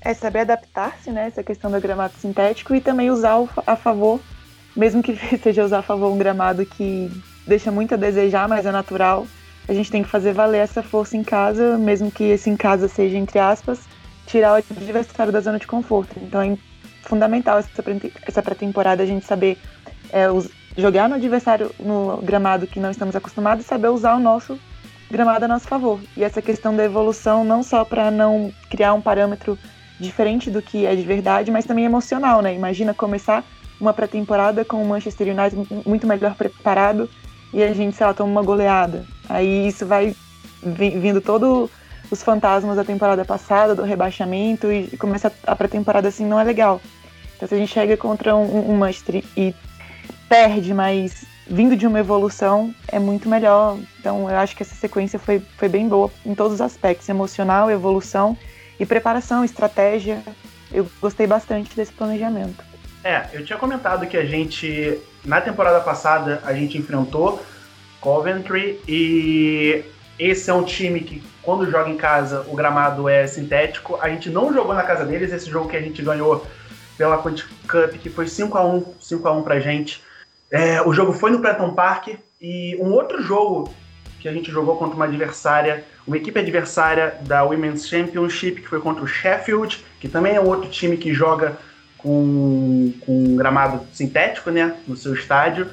é 0.00 0.14
saber 0.14 0.40
adaptar-se, 0.40 1.10
né? 1.10 1.26
Essa 1.26 1.42
questão 1.42 1.70
do 1.70 1.80
gramado 1.80 2.14
sintético 2.18 2.74
e 2.74 2.80
também 2.80 3.10
usar 3.10 3.36
a 3.66 3.76
favor, 3.76 4.20
mesmo 4.74 5.02
que 5.02 5.16
seja 5.42 5.64
usar 5.64 5.80
a 5.80 5.82
favor 5.82 6.10
um 6.10 6.18
gramado 6.18 6.64
que 6.64 7.10
deixa 7.46 7.70
muito 7.70 7.94
a 7.94 7.98
desejar, 7.98 8.48
mas 8.48 8.64
é 8.64 8.72
natural. 8.72 9.26
A 9.68 9.72
gente 9.72 9.90
tem 9.90 10.02
que 10.02 10.08
fazer 10.08 10.32
valer 10.32 10.58
essa 10.58 10.82
força 10.82 11.16
em 11.16 11.22
casa, 11.22 11.78
mesmo 11.78 12.10
que 12.10 12.24
esse 12.24 12.50
em 12.50 12.56
casa 12.56 12.88
seja, 12.88 13.16
entre 13.16 13.38
aspas, 13.38 13.80
tirar 14.26 14.52
o 14.52 14.56
adversário 14.56 15.32
da 15.32 15.40
zona 15.40 15.58
de 15.58 15.66
conforto. 15.66 16.18
Então 16.20 16.40
é 16.40 16.56
fundamental 17.02 17.58
essa 17.58 18.42
pré-temporada 18.42 19.02
a 19.02 19.06
gente 19.06 19.24
saber 19.24 19.58
é, 20.12 20.26
jogar 20.76 21.08
no 21.08 21.16
adversário 21.16 21.70
no 21.78 22.18
gramado 22.22 22.66
que 22.66 22.80
não 22.80 22.90
estamos 22.90 23.14
acostumados 23.16 23.64
e 23.64 23.68
saber 23.68 23.88
usar 23.88 24.14
o 24.14 24.20
nosso 24.20 24.58
gramado 25.10 25.44
a 25.44 25.48
nosso 25.48 25.66
favor. 25.66 26.00
E 26.16 26.22
essa 26.22 26.40
questão 26.40 26.74
da 26.74 26.84
evolução, 26.84 27.44
não 27.44 27.62
só 27.62 27.84
para 27.84 28.10
não 28.10 28.52
criar 28.70 28.94
um 28.94 29.00
parâmetro 29.00 29.58
diferente 29.98 30.50
do 30.50 30.62
que 30.62 30.86
é 30.86 30.94
de 30.94 31.02
verdade, 31.02 31.50
mas 31.50 31.66
também 31.66 31.84
emocional, 31.84 32.40
né? 32.40 32.54
Imagina 32.54 32.94
começar 32.94 33.44
uma 33.80 33.92
pré-temporada 33.92 34.64
com 34.64 34.82
o 34.82 34.86
Manchester 34.86 35.28
United 35.28 35.66
muito 35.86 36.06
melhor 36.06 36.34
preparado 36.34 37.08
e 37.52 37.62
a 37.62 37.72
gente, 37.72 37.96
sei 37.96 38.06
lá, 38.06 38.14
toma 38.14 38.30
uma 38.30 38.42
goleada. 38.42 39.04
Aí 39.28 39.68
isso 39.68 39.86
vai 39.86 40.14
vindo 40.62 41.20
todo 41.20 41.70
os 42.10 42.22
fantasmas 42.22 42.76
da 42.76 42.84
temporada 42.84 43.24
passada, 43.24 43.74
do 43.74 43.82
rebaixamento, 43.82 44.70
e 44.70 44.96
começa 44.96 45.32
a 45.46 45.54
pré-temporada 45.54 46.08
assim, 46.08 46.26
não 46.26 46.38
é 46.38 46.44
legal. 46.44 46.80
Então 47.36 47.48
se 47.48 47.54
a 47.54 47.58
gente 47.58 47.72
chega 47.72 47.96
contra 47.96 48.36
um, 48.36 48.70
um 48.70 48.76
Manchester 48.76 49.24
e 49.36 49.54
perde, 50.28 50.74
mas 50.74 51.24
vindo 51.46 51.76
de 51.76 51.86
uma 51.86 51.98
evolução 51.98 52.74
é 52.88 52.98
muito 52.98 53.28
melhor. 53.28 53.78
Então 53.98 54.30
eu 54.30 54.36
acho 54.36 54.56
que 54.56 54.62
essa 54.62 54.74
sequência 54.74 55.18
foi, 55.18 55.40
foi 55.56 55.68
bem 55.68 55.88
boa 55.88 56.10
em 56.24 56.34
todos 56.34 56.54
os 56.54 56.60
aspectos, 56.60 57.08
emocional, 57.08 57.70
evolução 57.70 58.36
e 58.78 58.86
preparação, 58.86 59.44
estratégia. 59.44 60.22
Eu 60.72 60.88
gostei 61.00 61.26
bastante 61.26 61.74
desse 61.74 61.92
planejamento. 61.92 62.64
É, 63.02 63.26
eu 63.32 63.44
tinha 63.44 63.58
comentado 63.58 64.06
que 64.06 64.16
a 64.16 64.24
gente, 64.24 64.98
na 65.24 65.40
temporada 65.40 65.80
passada, 65.80 66.40
a 66.44 66.52
gente 66.52 66.78
enfrentou 66.78 67.42
Coventry 68.00 68.80
e 68.88 69.84
esse 70.18 70.50
é 70.50 70.54
um 70.54 70.64
time 70.64 71.00
que, 71.00 71.22
quando 71.42 71.70
joga 71.70 71.90
em 71.90 71.96
casa, 71.96 72.44
o 72.48 72.54
gramado 72.54 73.08
é 73.08 73.26
sintético. 73.26 73.98
A 74.00 74.08
gente 74.08 74.28
não 74.28 74.52
jogou 74.52 74.74
na 74.74 74.82
casa 74.82 75.04
deles, 75.04 75.32
esse 75.32 75.48
jogo 75.48 75.68
que 75.68 75.76
a 75.76 75.80
gente 75.80 76.02
ganhou 76.02 76.46
pela 76.96 77.22
Quantic 77.22 77.48
Cup, 77.66 77.92
que 78.00 78.10
foi 78.10 78.28
5 78.28 78.58
a 78.58 78.66
1 78.66 78.94
5 79.00 79.28
a 79.28 79.32
1 79.32 79.42
pra 79.42 79.60
gente. 79.60 80.02
É, 80.50 80.82
o 80.82 80.92
jogo 80.92 81.12
foi 81.12 81.30
no 81.30 81.40
Preston 81.40 81.72
Park 81.74 82.08
e 82.40 82.76
um 82.80 82.92
outro 82.92 83.22
jogo 83.22 83.72
que 84.20 84.28
a 84.28 84.32
gente 84.32 84.50
jogou 84.50 84.76
contra 84.76 84.94
uma 84.94 85.06
adversária, 85.06 85.84
uma 86.06 86.16
equipe 86.16 86.38
adversária 86.38 87.16
da 87.22 87.42
Women's 87.42 87.88
Championship, 87.88 88.60
que 88.60 88.68
foi 88.68 88.80
contra 88.80 89.02
o 89.02 89.06
Sheffield, 89.06 89.82
que 89.98 90.08
também 90.08 90.34
é 90.34 90.40
outro 90.40 90.68
time 90.68 90.98
que 90.98 91.14
joga 91.14 91.56
com, 92.02 92.92
com 93.00 93.12
um 93.12 93.36
gramado 93.36 93.80
sintético, 93.92 94.50
né, 94.50 94.74
no 94.86 94.96
seu 94.96 95.14
estádio. 95.14 95.68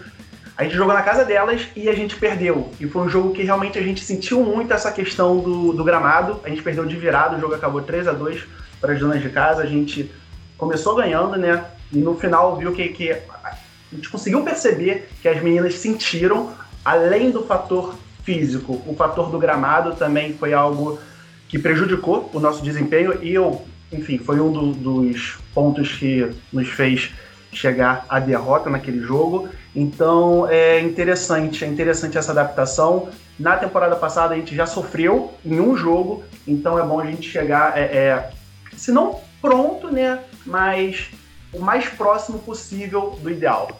A 0.57 0.63
gente 0.63 0.75
jogou 0.75 0.93
na 0.93 1.03
casa 1.03 1.23
delas 1.23 1.67
e 1.75 1.87
a 1.87 1.93
gente 1.93 2.15
perdeu. 2.15 2.71
E 2.79 2.87
foi 2.87 3.03
um 3.03 3.09
jogo 3.09 3.31
que 3.31 3.43
realmente 3.43 3.77
a 3.77 3.81
gente 3.81 4.03
sentiu 4.03 4.43
muito 4.43 4.73
essa 4.73 4.91
questão 4.91 5.37
do, 5.37 5.71
do 5.71 5.83
gramado. 5.83 6.39
A 6.43 6.49
gente 6.49 6.63
perdeu 6.63 6.85
de 6.85 6.95
virada, 6.95 7.37
o 7.37 7.39
jogo 7.39 7.53
acabou 7.53 7.81
3 7.81 8.07
a 8.07 8.11
2 8.11 8.43
para 8.81 8.93
as 8.93 8.99
donas 8.99 9.21
de 9.21 9.29
casa. 9.29 9.61
A 9.61 9.67
gente 9.67 10.11
começou 10.57 10.95
ganhando, 10.95 11.37
né? 11.37 11.63
E 11.91 11.99
no 11.99 12.15
final 12.17 12.57
viu 12.57 12.71
que, 12.71 12.87
que 12.89 13.11
a 13.11 13.95
gente 13.95 14.09
conseguiu 14.09 14.43
perceber 14.43 15.07
que 15.21 15.27
as 15.27 15.41
meninas 15.41 15.75
sentiram, 15.75 16.51
além 16.83 17.29
do 17.29 17.43
fator 17.43 17.95
físico, 18.23 18.81
o 18.85 18.95
fator 18.95 19.29
do 19.29 19.39
gramado 19.39 19.95
também 19.95 20.33
foi 20.33 20.53
algo 20.53 20.99
que 21.47 21.57
prejudicou 21.57 22.29
o 22.33 22.39
nosso 22.39 22.61
desempenho 22.61 23.23
e 23.23 23.33
eu, 23.33 23.63
enfim, 23.91 24.17
foi 24.17 24.39
um 24.39 24.51
do, 24.51 24.71
dos 24.73 25.37
pontos 25.53 25.93
que 25.93 26.29
nos 26.51 26.67
fez 26.69 27.11
chegar 27.51 28.05
à 28.09 28.19
derrota 28.19 28.69
naquele 28.69 28.99
jogo. 28.99 29.49
Então 29.75 30.47
é 30.49 30.79
interessante, 30.79 31.63
é 31.63 31.67
interessante 31.67 32.17
essa 32.17 32.31
adaptação. 32.31 33.09
Na 33.39 33.55
temporada 33.55 33.95
passada 33.95 34.33
a 34.33 34.37
gente 34.37 34.55
já 34.55 34.65
sofreu 34.65 35.33
em 35.45 35.59
um 35.59 35.75
jogo, 35.75 36.23
então 36.47 36.79
é 36.79 36.83
bom 36.83 36.99
a 36.99 37.05
gente 37.05 37.29
chegar 37.29 37.77
é, 37.77 37.81
é, 37.81 38.29
se 38.75 38.91
não 38.91 39.19
pronto, 39.41 39.91
né, 39.91 40.19
mas 40.45 41.09
o 41.53 41.59
mais 41.59 41.87
próximo 41.87 42.39
possível 42.39 43.17
do 43.21 43.29
ideal. 43.29 43.79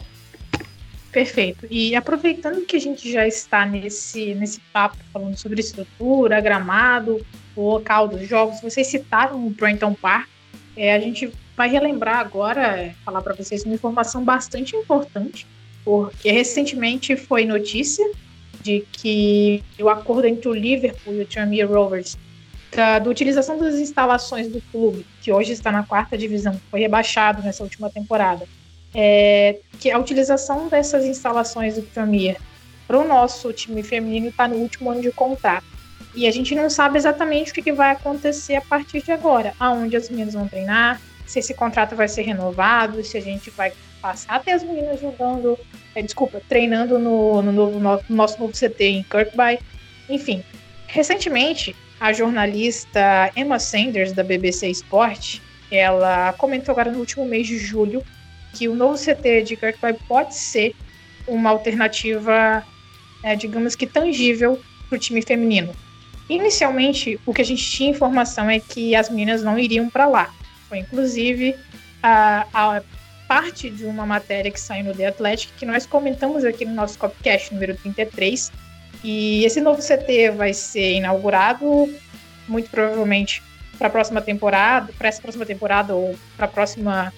Perfeito. 1.10 1.66
E 1.70 1.96
aproveitando 1.96 2.64
que 2.66 2.76
a 2.76 2.80
gente 2.80 3.10
já 3.10 3.26
está 3.26 3.64
nesse, 3.64 4.34
nesse 4.34 4.60
papo 4.72 4.96
falando 5.12 5.36
sobre 5.36 5.60
estrutura, 5.60 6.40
gramado, 6.40 7.24
o 7.56 7.70
local 7.70 8.08
dos 8.08 8.26
jogos, 8.28 8.60
vocês 8.60 8.86
citaram 8.86 9.46
o 9.46 9.50
Brenton 9.50 9.94
Park. 9.94 10.28
É, 10.76 10.94
a 10.94 11.00
gente 11.00 11.32
vai 11.56 11.68
relembrar 11.68 12.18
agora, 12.18 12.78
é, 12.78 12.94
falar 13.04 13.22
para 13.22 13.34
vocês 13.34 13.64
uma 13.64 13.74
informação 13.74 14.22
bastante 14.22 14.76
importante, 14.76 15.46
porque 15.84 16.30
recentemente 16.30 17.16
foi 17.16 17.44
notícia 17.44 18.08
de 18.62 18.84
que 18.92 19.64
o 19.80 19.88
acordo 19.88 20.26
entre 20.26 20.48
o 20.48 20.52
Liverpool 20.52 21.14
e 21.14 21.22
o 21.22 21.26
Tranmere 21.26 21.64
Rovers 21.64 22.16
da, 22.74 22.98
da, 22.98 23.10
utilização 23.10 23.58
das 23.58 23.76
instalações 23.76 24.48
do 24.48 24.60
clube, 24.70 25.06
que 25.22 25.32
hoje 25.32 25.52
está 25.52 25.72
na 25.72 25.82
quarta 25.82 26.18
divisão, 26.18 26.60
foi 26.70 26.80
rebaixado 26.80 27.42
nessa 27.42 27.62
última 27.62 27.88
temporada, 27.90 28.46
é, 28.94 29.58
que 29.78 29.90
a 29.90 29.98
utilização 29.98 30.68
dessas 30.68 31.04
instalações 31.04 31.76
do 31.76 31.82
Premier 31.82 32.36
para 32.86 32.98
o 32.98 33.06
nosso 33.06 33.52
time 33.52 33.82
feminino 33.82 34.28
está 34.28 34.48
no 34.48 34.56
último 34.56 34.90
ano 34.90 35.02
de 35.02 35.12
contrato. 35.12 35.66
E 36.14 36.26
a 36.26 36.30
gente 36.30 36.54
não 36.54 36.70
sabe 36.70 36.96
exatamente 36.96 37.50
o 37.50 37.54
que, 37.54 37.62
que 37.62 37.72
vai 37.72 37.90
acontecer 37.90 38.56
a 38.56 38.62
partir 38.62 39.02
de 39.02 39.12
agora, 39.12 39.52
aonde 39.60 39.96
as 39.96 40.08
meninas 40.08 40.34
vão 40.34 40.48
treinar, 40.48 41.00
se 41.26 41.38
esse 41.38 41.52
contrato 41.52 41.94
vai 41.94 42.08
ser 42.08 42.22
renovado, 42.22 43.04
se 43.04 43.18
a 43.18 43.20
gente 43.20 43.50
vai 43.50 43.72
passar 44.00 44.36
até 44.36 44.52
as 44.52 44.62
meninas 44.64 45.00
jogando, 45.00 45.58
é, 45.94 46.00
desculpa, 46.00 46.40
treinando 46.48 46.98
no, 46.98 47.42
no, 47.42 47.52
novo, 47.52 47.78
no, 47.78 48.02
nosso 48.08 48.40
novo 48.40 48.52
CT 48.52 48.84
em 48.84 49.02
Kirkby. 49.02 49.58
Enfim, 50.08 50.42
recentemente, 50.86 51.76
a 52.00 52.12
jornalista 52.12 53.30
Emma 53.36 53.58
Sanders, 53.58 54.12
da 54.12 54.24
BBC 54.24 54.70
Sport, 54.70 55.40
ela 55.70 56.32
comentou 56.32 56.72
agora 56.72 56.90
no 56.90 57.00
último 57.00 57.26
mês 57.26 57.46
de 57.46 57.58
julho 57.58 58.02
que 58.54 58.68
o 58.68 58.74
novo 58.74 58.96
CT 58.96 59.42
de 59.42 59.56
Kirkby 59.56 59.98
pode 60.06 60.34
ser 60.34 60.74
uma 61.26 61.50
alternativa, 61.50 62.64
é, 63.22 63.36
digamos 63.36 63.74
que 63.74 63.86
tangível 63.86 64.60
para 64.88 64.96
o 64.96 64.98
time 64.98 65.22
feminino. 65.22 65.74
Inicialmente, 66.28 67.18
o 67.24 67.32
que 67.32 67.42
a 67.42 67.44
gente 67.44 67.64
tinha 67.70 67.90
informação 67.90 68.50
é 68.50 68.60
que 68.60 68.94
as 68.94 69.08
meninas 69.08 69.42
não 69.42 69.58
iriam 69.58 69.88
para 69.88 70.06
lá. 70.06 70.34
Foi 70.68 70.78
inclusive 70.78 71.54
a, 72.02 72.46
a, 72.52 72.82
parte 73.26 73.68
de 73.68 73.84
uma 73.84 74.06
matéria 74.06 74.50
que 74.50 74.60
saiu 74.60 74.84
no 74.84 74.94
The 74.94 75.06
Athletic, 75.08 75.52
que 75.58 75.66
nós 75.66 75.84
comentamos 75.84 76.44
aqui 76.44 76.64
no 76.64 76.74
nosso 76.74 76.98
Copcast 76.98 77.52
número 77.52 77.76
33. 77.76 78.50
E 79.04 79.44
esse 79.44 79.60
novo 79.60 79.80
CT 79.82 80.30
vai 80.30 80.54
ser 80.54 80.94
inaugurado, 80.94 81.88
muito 82.48 82.70
provavelmente, 82.70 83.42
para 83.78 83.88
a 83.88 83.90
próxima 83.90 84.20
temporada, 84.20 84.92
para 84.98 85.08
essa 85.08 85.20
próxima 85.20 85.46
temporada 85.46 85.94
ou 85.94 86.18
para 86.36 86.46
a 86.46 86.48
próxima 86.48 87.12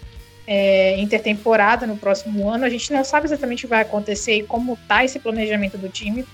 é, 0.53 0.99
intertemporada 0.99 1.87
no 1.87 1.97
próximo 1.97 2.51
ano. 2.51 2.65
A 2.65 2.69
gente 2.69 2.93
não 2.93 3.05
sabe 3.05 3.27
exatamente 3.27 3.61
o 3.65 3.69
que 3.69 3.71
vai 3.71 3.83
acontecer 3.83 4.35
e 4.35 4.43
como 4.43 4.73
está 4.73 5.05
esse 5.05 5.21
planejamento 5.21 5.79
do 5.79 5.89
time, 5.89 6.27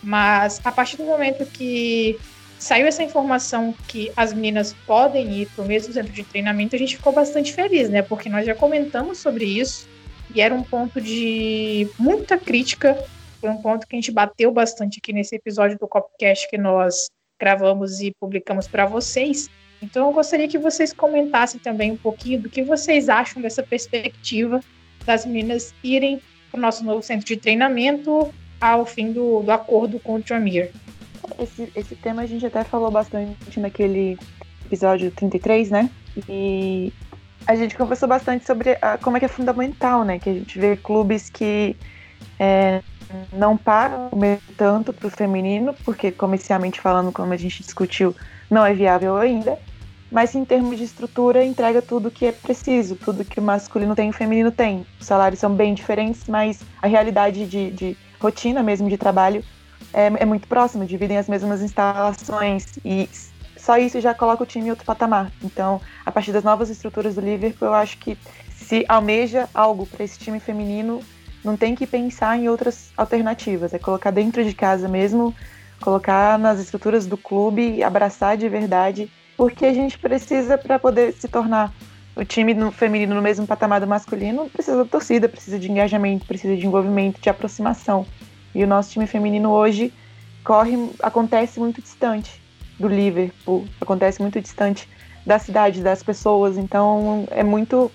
mas 0.00 0.60
a 0.64 0.70
partir 0.70 0.96
do 0.96 1.02
momento 1.02 1.44
que 1.44 2.16
saiu 2.56 2.86
essa 2.86 3.02
informação 3.02 3.74
que 3.88 4.12
as 4.16 4.32
meninas 4.32 4.76
podem 4.86 5.40
ir 5.40 5.46
para 5.48 5.64
o 5.64 5.66
mesmo 5.66 5.92
centro 5.92 6.12
de 6.12 6.22
treinamento, 6.22 6.76
a 6.76 6.78
gente 6.78 6.96
ficou 6.96 7.12
bastante 7.12 7.52
feliz, 7.52 7.90
né? 7.90 8.00
Porque 8.00 8.28
nós 8.28 8.46
já 8.46 8.54
comentamos 8.54 9.18
sobre 9.18 9.44
isso 9.44 9.88
e 10.32 10.40
era 10.40 10.54
um 10.54 10.62
ponto 10.62 11.00
de 11.00 11.88
muita 11.98 12.38
crítica. 12.38 12.96
Foi 13.40 13.50
um 13.50 13.56
ponto 13.56 13.88
que 13.88 13.96
a 13.96 13.98
gente 13.98 14.12
bateu 14.12 14.52
bastante 14.52 15.00
aqui 15.02 15.12
nesse 15.12 15.34
episódio 15.34 15.76
do 15.80 15.88
Copcast 15.88 16.48
que 16.48 16.56
nós 16.56 17.10
gravamos 17.40 18.00
e 18.00 18.12
publicamos 18.20 18.68
para 18.68 18.86
vocês. 18.86 19.50
Então, 19.84 20.06
eu 20.06 20.12
gostaria 20.12 20.48
que 20.48 20.56
vocês 20.56 20.94
comentassem 20.94 21.60
também 21.60 21.92
um 21.92 21.96
pouquinho 21.96 22.40
do 22.40 22.48
que 22.48 22.62
vocês 22.62 23.10
acham 23.10 23.42
dessa 23.42 23.62
perspectiva 23.62 24.60
das 25.04 25.26
meninas 25.26 25.74
irem 25.84 26.22
para 26.50 26.58
o 26.58 26.60
nosso 26.60 26.82
novo 26.82 27.02
centro 27.02 27.26
de 27.26 27.36
treinamento 27.36 28.32
ao 28.58 28.86
fim 28.86 29.12
do, 29.12 29.42
do 29.42 29.52
acordo 29.52 30.00
com 30.00 30.14
o 30.14 30.22
Tramier. 30.22 30.72
Esse, 31.38 31.70
esse 31.76 31.94
tema 31.96 32.22
a 32.22 32.26
gente 32.26 32.46
até 32.46 32.64
falou 32.64 32.90
bastante 32.90 33.60
naquele 33.60 34.18
episódio 34.64 35.10
33, 35.10 35.70
né? 35.70 35.90
E 36.28 36.90
a 37.46 37.54
gente 37.54 37.76
conversou 37.76 38.08
bastante 38.08 38.46
sobre 38.46 38.78
a, 38.80 38.96
como 38.96 39.18
é 39.18 39.20
que 39.20 39.26
é 39.26 39.28
fundamental, 39.28 40.02
né? 40.02 40.18
Que 40.18 40.30
a 40.30 40.34
gente 40.34 40.58
vê 40.58 40.76
clubes 40.76 41.28
que 41.28 41.76
é, 42.38 42.82
não 43.32 43.54
pagam 43.54 44.10
tanto 44.56 44.94
para 44.94 45.08
o 45.08 45.10
feminino, 45.10 45.74
porque 45.84 46.10
comercialmente 46.10 46.80
falando, 46.80 47.12
como 47.12 47.34
a 47.34 47.36
gente 47.36 47.62
discutiu, 47.62 48.16
não 48.50 48.64
é 48.64 48.72
viável 48.72 49.16
ainda. 49.16 49.58
Mas 50.14 50.32
em 50.32 50.44
termos 50.44 50.78
de 50.78 50.84
estrutura, 50.84 51.44
entrega 51.44 51.82
tudo 51.82 52.08
que 52.08 52.24
é 52.24 52.30
preciso, 52.30 52.94
tudo 52.94 53.24
que 53.24 53.40
o 53.40 53.42
masculino 53.42 53.96
tem 53.96 54.06
e 54.06 54.10
o 54.10 54.12
feminino 54.12 54.52
tem. 54.52 54.86
Os 55.00 55.08
salários 55.08 55.40
são 55.40 55.52
bem 55.52 55.74
diferentes, 55.74 56.28
mas 56.28 56.60
a 56.80 56.86
realidade 56.86 57.44
de, 57.46 57.72
de 57.72 57.96
rotina 58.20 58.62
mesmo 58.62 58.88
de 58.88 58.96
trabalho 58.96 59.44
é, 59.92 60.06
é 60.20 60.24
muito 60.24 60.46
próxima, 60.46 60.86
dividem 60.86 61.18
as 61.18 61.28
mesmas 61.28 61.60
instalações 61.62 62.78
e 62.84 63.10
só 63.56 63.76
isso 63.76 64.00
já 64.00 64.14
coloca 64.14 64.44
o 64.44 64.46
time 64.46 64.68
em 64.68 64.70
outro 64.70 64.84
patamar. 64.84 65.32
Então, 65.42 65.80
a 66.06 66.12
partir 66.12 66.30
das 66.30 66.44
novas 66.44 66.70
estruturas 66.70 67.16
do 67.16 67.20
Liverpool, 67.20 67.66
eu 67.66 67.74
acho 67.74 67.98
que 67.98 68.16
se 68.54 68.84
almeja 68.88 69.48
algo 69.52 69.84
para 69.84 70.04
esse 70.04 70.16
time 70.16 70.38
feminino, 70.38 71.00
não 71.42 71.56
tem 71.56 71.74
que 71.74 71.88
pensar 71.88 72.38
em 72.38 72.48
outras 72.48 72.92
alternativas. 72.96 73.74
É 73.74 73.80
colocar 73.80 74.12
dentro 74.12 74.44
de 74.44 74.54
casa 74.54 74.86
mesmo, 74.86 75.34
colocar 75.80 76.38
nas 76.38 76.60
estruturas 76.60 77.04
do 77.04 77.16
clube, 77.16 77.82
abraçar 77.82 78.36
de 78.36 78.48
verdade, 78.48 79.10
porque 79.36 79.66
a 79.66 79.72
gente 79.72 79.98
precisa 79.98 80.56
para 80.56 80.78
poder 80.78 81.12
se 81.12 81.28
tornar 81.28 81.72
o 82.16 82.24
time 82.24 82.54
no 82.54 82.70
feminino 82.70 83.14
no 83.14 83.22
mesmo 83.22 83.46
patamar 83.46 83.80
do 83.80 83.86
masculino, 83.86 84.48
precisa 84.48 84.82
de 84.82 84.88
torcida, 84.88 85.28
precisa 85.28 85.58
de 85.58 85.70
engajamento, 85.70 86.26
precisa 86.26 86.56
de 86.56 86.66
envolvimento, 86.66 87.20
de 87.20 87.28
aproximação. 87.28 88.06
E 88.54 88.62
o 88.62 88.66
nosso 88.66 88.92
time 88.92 89.06
feminino 89.06 89.50
hoje 89.50 89.92
corre, 90.44 90.90
acontece 91.02 91.58
muito 91.58 91.82
distante 91.82 92.40
do 92.78 92.86
Liverpool, 92.86 93.66
acontece 93.80 94.22
muito 94.22 94.40
distante 94.40 94.88
da 95.26 95.38
cidade, 95.38 95.82
das 95.82 96.02
pessoas. 96.02 96.56
Então 96.56 97.26
é 97.30 97.42
muito 97.42 97.90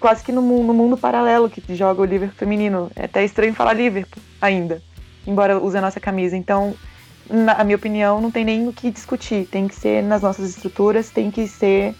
quase 0.00 0.24
que 0.24 0.32
no 0.32 0.42
mundo, 0.42 0.66
no 0.66 0.74
mundo 0.74 0.96
paralelo 0.96 1.48
que 1.48 1.62
joga 1.76 2.02
o 2.02 2.04
Liverpool 2.04 2.36
feminino. 2.36 2.90
É 2.96 3.04
até 3.04 3.24
estranho 3.24 3.54
falar 3.54 3.74
Liverpool 3.74 4.20
ainda, 4.40 4.82
embora 5.24 5.60
use 5.60 5.76
a 5.76 5.80
nossa 5.80 6.00
camisa. 6.00 6.36
Então, 6.36 6.74
na 7.30 7.62
minha 7.62 7.76
opinião, 7.76 8.20
não 8.20 8.30
tem 8.30 8.44
nem 8.44 8.68
o 8.68 8.72
que 8.72 8.90
discutir. 8.90 9.46
Tem 9.46 9.68
que 9.68 9.74
ser 9.74 10.02
nas 10.02 10.22
nossas 10.22 10.50
estruturas, 10.50 11.10
tem 11.10 11.30
que 11.30 11.46
ser 11.46 11.94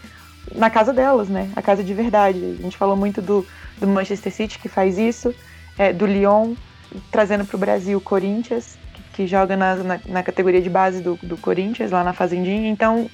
na 0.55 0.69
casa 0.69 0.93
delas, 0.93 1.29
né? 1.29 1.51
A 1.55 1.63
casa 1.63 1.85
de 1.85 1.95
verdade. 1.95 2.57
A 2.59 2.63
gente 2.63 2.77
falou 2.77 2.97
muito 2.97 3.23
do, 3.23 3.47
do 3.79 3.87
Manchester 3.87 4.33
City 4.33 4.59
que 4.59 4.69
faz 4.69 4.99
isso, 4.99 5.35
é, 5.79 5.93
do 5.93 6.05
Lyon, 6.05 6.55
trazendo 7.11 7.45
para 7.45 7.57
o 7.57 7.61
Brasil 7.61 7.99
o 7.99 8.01
Corinthians, 8.01 8.77
que, 8.93 9.03
que 9.13 9.27
joga 9.27 9.57
na, 9.57 9.77
na, 9.77 10.01
na, 10.05 10.23
categoria 10.23 10.61
de 10.61 10.69
base 10.69 11.01
do, 11.01 11.19
do 11.23 11.37
Corinthians, 11.37 11.93
lá 11.93 12.03
na 12.03 12.13
Fazendinha. 12.13 12.69
Então, 12.69 13.09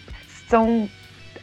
são 0.48 0.88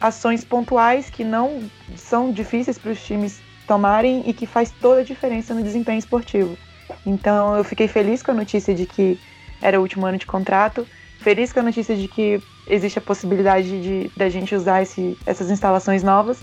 ações 0.00 0.44
pontuais 0.44 1.08
que 1.08 1.22
não 1.22 1.62
são 1.96 2.32
difíceis 2.32 2.76
para 2.76 2.90
os 2.90 3.02
times 3.02 3.40
tomarem 3.66 4.24
e 4.26 4.32
que 4.32 4.46
faz 4.46 4.72
toda 4.80 5.00
a 5.00 5.04
diferença 5.04 5.54
no 5.54 5.62
desempenho 5.62 5.98
esportivo. 5.98 6.58
Então, 7.06 7.56
eu 7.56 7.64
fiquei 7.64 7.86
feliz 7.86 8.22
com 8.22 8.32
a 8.32 8.34
notícia 8.34 8.74
de 8.74 8.86
que 8.86 9.18
era 9.60 9.78
o 9.78 9.82
último 9.82 10.06
ano 10.06 10.18
de 10.18 10.26
contrato, 10.26 10.86
feliz 11.20 11.52
com 11.52 11.60
a 11.60 11.62
notícia 11.62 11.96
de 11.96 12.08
que 12.08 12.40
existe 12.66 12.98
a 12.98 13.02
possibilidade 13.02 13.68
de 13.82 14.10
da 14.16 14.28
gente 14.28 14.54
usar 14.54 14.82
esse, 14.82 15.18
essas 15.26 15.50
instalações 15.50 16.02
novas 16.02 16.38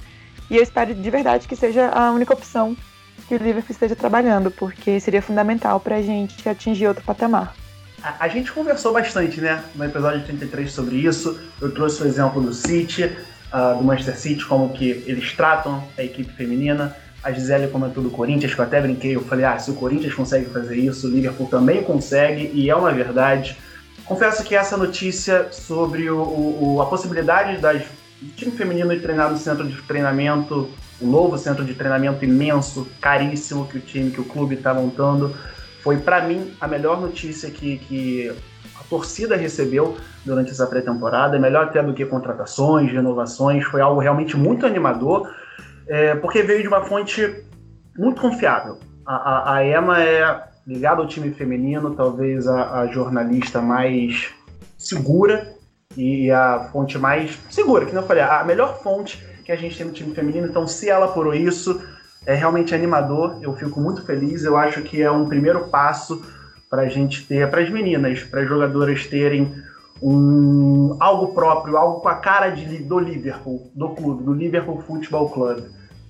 e 0.52 0.58
eu 0.58 0.64
espero 0.64 0.94
de 0.94 1.10
verdade 1.10 1.48
que 1.48 1.56
seja 1.56 1.88
a 1.88 2.12
única 2.12 2.34
opção 2.34 2.76
que 3.26 3.36
o 3.36 3.38
Liverpool 3.38 3.72
esteja 3.72 3.96
trabalhando, 3.96 4.52
porque 4.52 5.00
seria 5.00 5.22
fundamental 5.22 5.80
para 5.80 5.96
a 5.96 6.02
gente 6.02 6.48
atingir 6.48 6.88
outro 6.88 7.02
patamar. 7.06 7.56
A, 8.04 8.26
a, 8.26 8.28
gente 8.28 8.52
conversou 8.52 8.92
bastante, 8.92 9.40
né, 9.40 9.64
no 9.74 9.86
episódio 9.86 10.22
33 10.26 10.70
sobre 10.70 10.98
isso. 10.98 11.40
Eu 11.62 11.74
trouxe 11.74 12.04
o 12.04 12.06
exemplo 12.06 12.42
do 12.42 12.54
City, 12.54 13.06
uh, 13.06 13.78
do 13.78 13.84
Manchester 13.86 14.18
City, 14.18 14.46
como 14.46 14.74
que 14.74 14.90
eles 15.08 15.32
tratam 15.32 15.82
a 15.98 16.04
equipe 16.04 16.34
feminina. 16.34 16.98
A 17.24 17.32
Gisele 17.32 17.68
comentou 17.68 18.04
do 18.04 18.10
Corinthians, 18.10 18.54
que 18.54 18.60
eu 18.60 18.66
até 18.66 18.82
brinquei. 18.82 19.16
Eu 19.16 19.22
falei, 19.22 19.46
ah, 19.46 19.58
se 19.60 19.70
o 19.72 19.76
Corinthians 19.76 20.14
consegue 20.14 20.46
fazer 20.46 20.76
isso, 20.76 21.08
o 21.08 21.12
Liverpool 21.12 21.48
também 21.48 21.84
consegue, 21.84 22.52
e 22.54 22.70
é 22.70 22.76
uma 22.76 22.92
verdade. 22.92 23.58
Confesso 24.06 24.44
que 24.44 24.56
essa 24.56 24.76
notícia 24.76 25.48
sobre 25.52 26.10
o, 26.10 26.18
o, 26.18 26.82
a 26.82 26.86
possibilidade 26.88 27.62
das, 27.62 27.84
do 28.22 28.32
time 28.36 28.52
feminino 28.52 28.94
de 28.94 29.00
treinar 29.02 29.32
no 29.32 29.38
centro 29.38 29.68
de 29.68 29.80
treinamento 29.84 30.70
o 31.02 31.08
novo 31.08 31.38
centro 31.38 31.66
de 31.66 31.74
treinamento 31.74 32.24
imenso, 32.24 32.88
caríssimo 33.02 33.68
que 33.68 33.78
o 33.78 33.82
time, 33.82 34.12
que 34.12 34.22
o 34.22 34.24
clube 34.24 34.56
está 34.56 34.74
montando. 34.74 35.36
Foi 35.82 35.98
para 35.98 36.22
mim 36.22 36.54
a 36.62 36.68
melhor 36.68 37.02
notícia 37.02 37.50
que, 37.50 37.80
que 37.80 38.32
a 38.80 38.84
torcida 38.88 39.36
recebeu 39.36 39.98
durante 40.24 40.52
essa 40.52 40.68
pré-temporada. 40.68 41.40
Melhor 41.40 41.66
até 41.66 41.82
do 41.82 41.94
que 41.94 42.06
contratações, 42.06 42.92
renovações. 42.92 43.64
Foi 43.66 43.82
algo 43.82 44.00
realmente 44.00 44.38
muito 44.38 44.66
animador, 44.66 45.28
é, 45.92 46.16
porque 46.16 46.42
veio 46.42 46.62
de 46.62 46.70
uma 46.70 46.86
fonte 46.86 47.44
muito 47.98 48.22
confiável. 48.22 48.80
A, 49.06 49.16
a, 49.16 49.56
a 49.56 49.68
Emma 49.68 50.02
é 50.02 50.44
ligada 50.66 51.02
ao 51.02 51.08
time 51.08 51.32
feminino, 51.32 51.94
talvez 51.94 52.48
a, 52.48 52.80
a 52.80 52.88
jornalista 52.88 53.62
mais 53.62 54.30
segura 54.78 55.54
e 55.98 56.32
a 56.32 56.70
fonte 56.72 56.98
mais 56.98 57.38
segura, 57.50 57.86
que 57.86 57.94
não 57.94 58.04
falei, 58.04 58.24
a 58.24 58.42
melhor 58.46 58.82
fonte 58.82 59.22
que 59.44 59.52
a 59.52 59.58
gente 59.58 59.78
tem 59.78 59.86
no 59.86 59.92
time 59.92 60.16
feminino. 60.16 60.48
Então, 60.48 60.66
se 60.66 60.90
ela 60.90 61.08
apurou 61.08 61.34
isso, 61.34 61.82
é 62.26 62.34
realmente 62.34 62.74
animador. 62.74 63.40
Eu 63.42 63.54
fico 63.58 63.82
muito 63.82 64.06
feliz. 64.06 64.46
Eu 64.46 64.56
acho 64.56 64.82
que 64.84 65.02
é 65.02 65.12
um 65.12 65.28
primeiro 65.28 65.68
passo 65.68 66.24
para 66.70 66.84
a 66.84 66.88
gente 66.88 67.28
ter, 67.28 67.50
para 67.50 67.60
as 67.60 67.70
meninas, 67.70 68.24
para 68.24 68.44
as 68.44 68.48
jogadoras 68.48 69.08
terem 69.08 69.54
um, 70.02 70.96
algo 71.02 71.34
próprio, 71.34 71.76
algo 71.76 72.00
com 72.00 72.08
a 72.08 72.16
cara 72.16 72.50
de, 72.50 72.78
do 72.78 72.98
Liverpool, 72.98 73.70
do 73.76 73.90
clube, 73.90 74.24
do 74.24 74.34
Liverpool 74.34 74.82
Football 74.82 75.30
Club, 75.30 75.66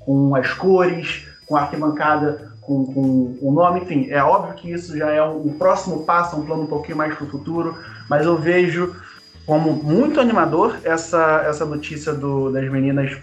com 0.06 0.36
as 0.36 0.52
cores, 0.54 1.28
com 1.46 1.56
a 1.56 1.62
arquibancada, 1.62 2.52
com, 2.62 2.86
com 2.86 3.38
o 3.42 3.52
nome, 3.52 3.82
enfim. 3.82 4.08
É 4.10 4.24
óbvio 4.24 4.56
que 4.56 4.72
isso 4.72 4.98
já 4.98 5.10
é 5.12 5.24
um, 5.24 5.54
próximo 5.58 6.04
passo, 6.04 6.38
um 6.38 6.46
plano 6.46 6.64
um 6.64 6.68
pouquinho 6.68 6.98
mais 6.98 7.14
para 7.16 7.26
o 7.26 7.30
futuro, 7.30 7.78
mas 8.10 8.26
eu 8.26 8.38
vejo 8.38 8.96
como 9.46 9.74
muito 9.74 10.20
animador 10.20 10.78
essa, 10.84 11.44
essa 11.46 11.66
notícia 11.66 12.14
do, 12.14 12.52
das 12.52 12.70
meninas 12.72 13.18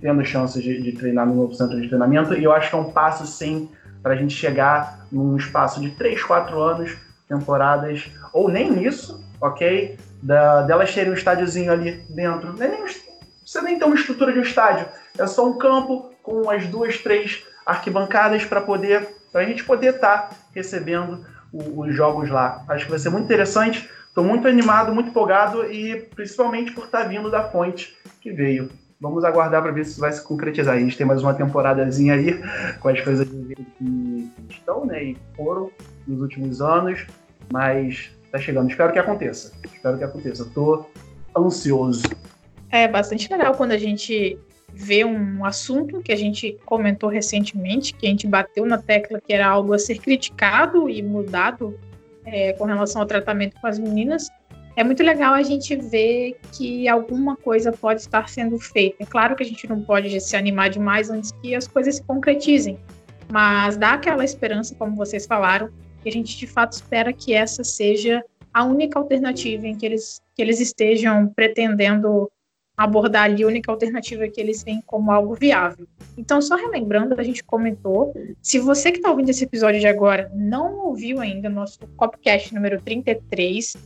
tendo 0.00 0.24
chances 0.24 0.62
de, 0.62 0.82
de 0.82 0.92
treinar 0.92 1.26
no 1.26 1.34
novo 1.34 1.54
centro 1.54 1.80
de 1.80 1.88
treinamento, 1.88 2.34
e 2.34 2.42
eu 2.42 2.52
acho 2.52 2.68
que 2.68 2.74
é 2.74 2.78
um 2.78 2.90
passo, 2.90 3.24
sim, 3.26 3.68
para 4.02 4.14
a 4.14 4.16
gente 4.16 4.34
chegar 4.34 5.06
num 5.10 5.36
espaço 5.36 5.80
de 5.80 5.90
3, 5.90 6.22
4 6.24 6.60
anos, 6.60 6.96
temporadas, 7.28 8.10
ou 8.32 8.50
nem 8.50 8.84
isso, 8.84 9.24
ok? 9.40 9.96
Da, 10.20 10.62
delas 10.62 10.92
terem 10.92 11.12
um 11.12 11.14
estádiozinho 11.14 11.72
ali 11.72 12.04
dentro. 12.10 12.54
É 12.62 12.68
nem, 12.68 12.84
você 13.44 13.60
nem 13.62 13.78
tem 13.78 13.86
uma 13.86 13.96
estrutura 13.96 14.32
de 14.32 14.40
um 14.40 14.42
estádio, 14.42 14.86
é 15.18 15.26
só 15.26 15.46
um 15.46 15.58
campo 15.58 16.10
com 16.22 16.48
as 16.50 16.66
duas, 16.66 16.98
três 16.98 17.44
arquibancadas 17.64 18.44
para 18.44 18.60
poder, 18.60 19.08
a 19.34 19.44
gente 19.44 19.64
poder 19.64 19.94
estar 19.94 20.28
tá 20.28 20.36
recebendo 20.54 21.24
os 21.52 21.94
jogos 21.94 22.30
lá. 22.30 22.64
Acho 22.68 22.84
que 22.84 22.90
vai 22.90 22.98
ser 22.98 23.10
muito 23.10 23.24
interessante. 23.24 23.88
Estou 24.08 24.24
muito 24.24 24.46
animado, 24.46 24.94
muito 24.94 25.10
empolgado 25.10 25.70
e 25.70 25.96
principalmente 26.14 26.72
por 26.72 26.84
estar 26.84 27.02
tá 27.02 27.08
vindo 27.08 27.30
da 27.30 27.44
fonte 27.44 27.96
que 28.20 28.30
veio. 28.30 28.70
Vamos 29.00 29.24
aguardar 29.24 29.62
para 29.62 29.72
ver 29.72 29.84
se 29.84 29.98
vai 29.98 30.12
se 30.12 30.22
concretizar. 30.22 30.76
A 30.76 30.78
gente 30.78 30.96
tem 30.96 31.06
mais 31.06 31.22
uma 31.22 31.34
temporadazinha 31.34 32.14
aí 32.14 32.40
com 32.78 32.88
as 32.88 33.00
coisas 33.00 33.28
que 33.28 34.30
estão, 34.48 34.84
né, 34.84 35.02
e 35.02 35.16
foram 35.36 35.70
nos 36.06 36.20
últimos 36.20 36.62
anos, 36.62 37.04
mas 37.52 38.12
tá 38.30 38.38
chegando. 38.38 38.70
Espero 38.70 38.92
que 38.92 38.98
aconteça. 38.98 39.52
Espero 39.64 39.98
que 39.98 40.04
aconteça. 40.04 40.44
Tô 40.54 40.86
ansioso. 41.36 42.04
É 42.70 42.86
bastante 42.86 43.30
legal 43.30 43.54
quando 43.54 43.72
a 43.72 43.78
gente 43.78 44.38
vê 44.74 45.04
um 45.04 45.44
assunto 45.44 46.00
que 46.00 46.12
a 46.12 46.16
gente 46.16 46.58
comentou 46.64 47.08
recentemente, 47.08 47.94
que 47.94 48.06
a 48.06 48.10
gente 48.10 48.26
bateu 48.26 48.64
na 48.66 48.78
tecla 48.78 49.20
que 49.20 49.32
era 49.32 49.46
algo 49.46 49.72
a 49.72 49.78
ser 49.78 49.98
criticado 49.98 50.88
e 50.88 51.02
mudado 51.02 51.78
é, 52.24 52.52
com 52.54 52.64
relação 52.64 53.02
ao 53.02 53.06
tratamento 53.06 53.60
com 53.60 53.66
as 53.66 53.78
meninas, 53.78 54.28
é 54.74 54.82
muito 54.82 55.02
legal 55.02 55.34
a 55.34 55.42
gente 55.42 55.76
ver 55.76 56.38
que 56.52 56.88
alguma 56.88 57.36
coisa 57.36 57.72
pode 57.72 58.00
estar 58.00 58.28
sendo 58.28 58.58
feita. 58.58 58.96
É 59.00 59.06
claro 59.06 59.36
que 59.36 59.42
a 59.42 59.46
gente 59.46 59.68
não 59.68 59.82
pode 59.82 60.18
se 60.20 60.36
animar 60.36 60.70
demais 60.70 61.10
antes 61.10 61.30
que 61.42 61.54
as 61.54 61.68
coisas 61.68 61.96
se 61.96 62.02
concretizem, 62.04 62.78
mas 63.30 63.76
dá 63.76 63.92
aquela 63.92 64.24
esperança, 64.24 64.74
como 64.74 64.96
vocês 64.96 65.26
falaram, 65.26 65.68
que 66.02 66.08
a 66.08 66.12
gente 66.12 66.38
de 66.38 66.46
fato 66.46 66.72
espera 66.72 67.12
que 67.12 67.34
essa 67.34 67.62
seja 67.62 68.24
a 68.52 68.64
única 68.64 68.98
alternativa 68.98 69.66
em 69.66 69.76
que 69.76 69.84
eles, 69.84 70.20
que 70.34 70.42
eles 70.42 70.60
estejam 70.60 71.28
pretendendo 71.28 72.30
abordar 72.82 73.24
ali 73.24 73.42
a 73.42 73.46
única 73.46 73.70
alternativa 73.70 74.28
que 74.28 74.40
eles 74.40 74.62
veem 74.62 74.82
como 74.86 75.10
algo 75.10 75.34
viável. 75.34 75.86
Então, 76.16 76.42
só 76.42 76.56
relembrando, 76.56 77.18
a 77.18 77.22
gente 77.22 77.42
comentou, 77.44 78.12
se 78.42 78.58
você 78.58 78.90
que 78.90 78.98
está 78.98 79.10
ouvindo 79.10 79.30
esse 79.30 79.44
episódio 79.44 79.80
de 79.80 79.86
agora 79.86 80.30
não 80.34 80.86
ouviu 80.86 81.20
ainda 81.20 81.48
o 81.48 81.52
nosso 81.52 81.78
Copcast 81.96 82.54
número 82.54 82.80
33, 82.80 83.76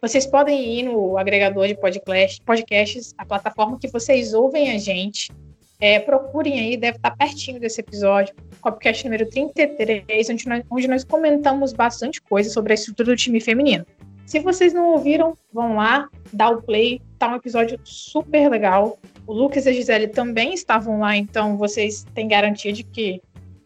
vocês 0.00 0.26
podem 0.26 0.78
ir 0.78 0.82
no 0.84 1.18
agregador 1.18 1.66
de 1.66 1.74
podcast, 1.74 2.42
podcasts, 2.42 3.14
a 3.18 3.24
plataforma 3.24 3.78
que 3.78 3.88
vocês 3.88 4.34
ouvem 4.34 4.72
a 4.72 4.78
gente. 4.78 5.32
É, 5.78 5.98
procurem 5.98 6.58
aí, 6.58 6.76
deve 6.76 6.96
estar 6.96 7.14
pertinho 7.14 7.60
desse 7.60 7.80
episódio, 7.82 8.34
Copcast 8.62 9.04
número 9.04 9.28
33, 9.28 10.30
onde 10.30 10.48
nós, 10.48 10.64
onde 10.70 10.88
nós 10.88 11.04
comentamos 11.04 11.74
bastante 11.74 12.22
coisa 12.22 12.48
sobre 12.48 12.72
a 12.72 12.74
estrutura 12.74 13.10
do 13.10 13.16
time 13.16 13.40
feminino. 13.40 13.84
Se 14.26 14.40
vocês 14.40 14.74
não 14.74 14.88
ouviram, 14.88 15.38
vão 15.52 15.76
lá, 15.76 16.08
dá 16.32 16.50
o 16.50 16.60
play, 16.60 17.00
tá 17.16 17.28
um 17.28 17.36
episódio 17.36 17.78
super 17.84 18.50
legal. 18.50 18.98
O 19.24 19.32
Lucas 19.32 19.66
e 19.66 19.68
a 19.68 19.72
Gisele 19.72 20.08
também 20.08 20.52
estavam 20.52 20.98
lá, 20.98 21.16
então 21.16 21.56
vocês 21.56 22.04
têm 22.12 22.26
garantia 22.26 22.72
de 22.72 22.82
que 22.82 23.22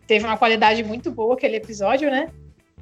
teve 0.07 0.27
uma 0.27 0.37
qualidade 0.37 0.85
muito 0.85 1.11
boa 1.11 1.35
aquele 1.35 1.57
episódio, 1.57 2.11
né? 2.11 2.29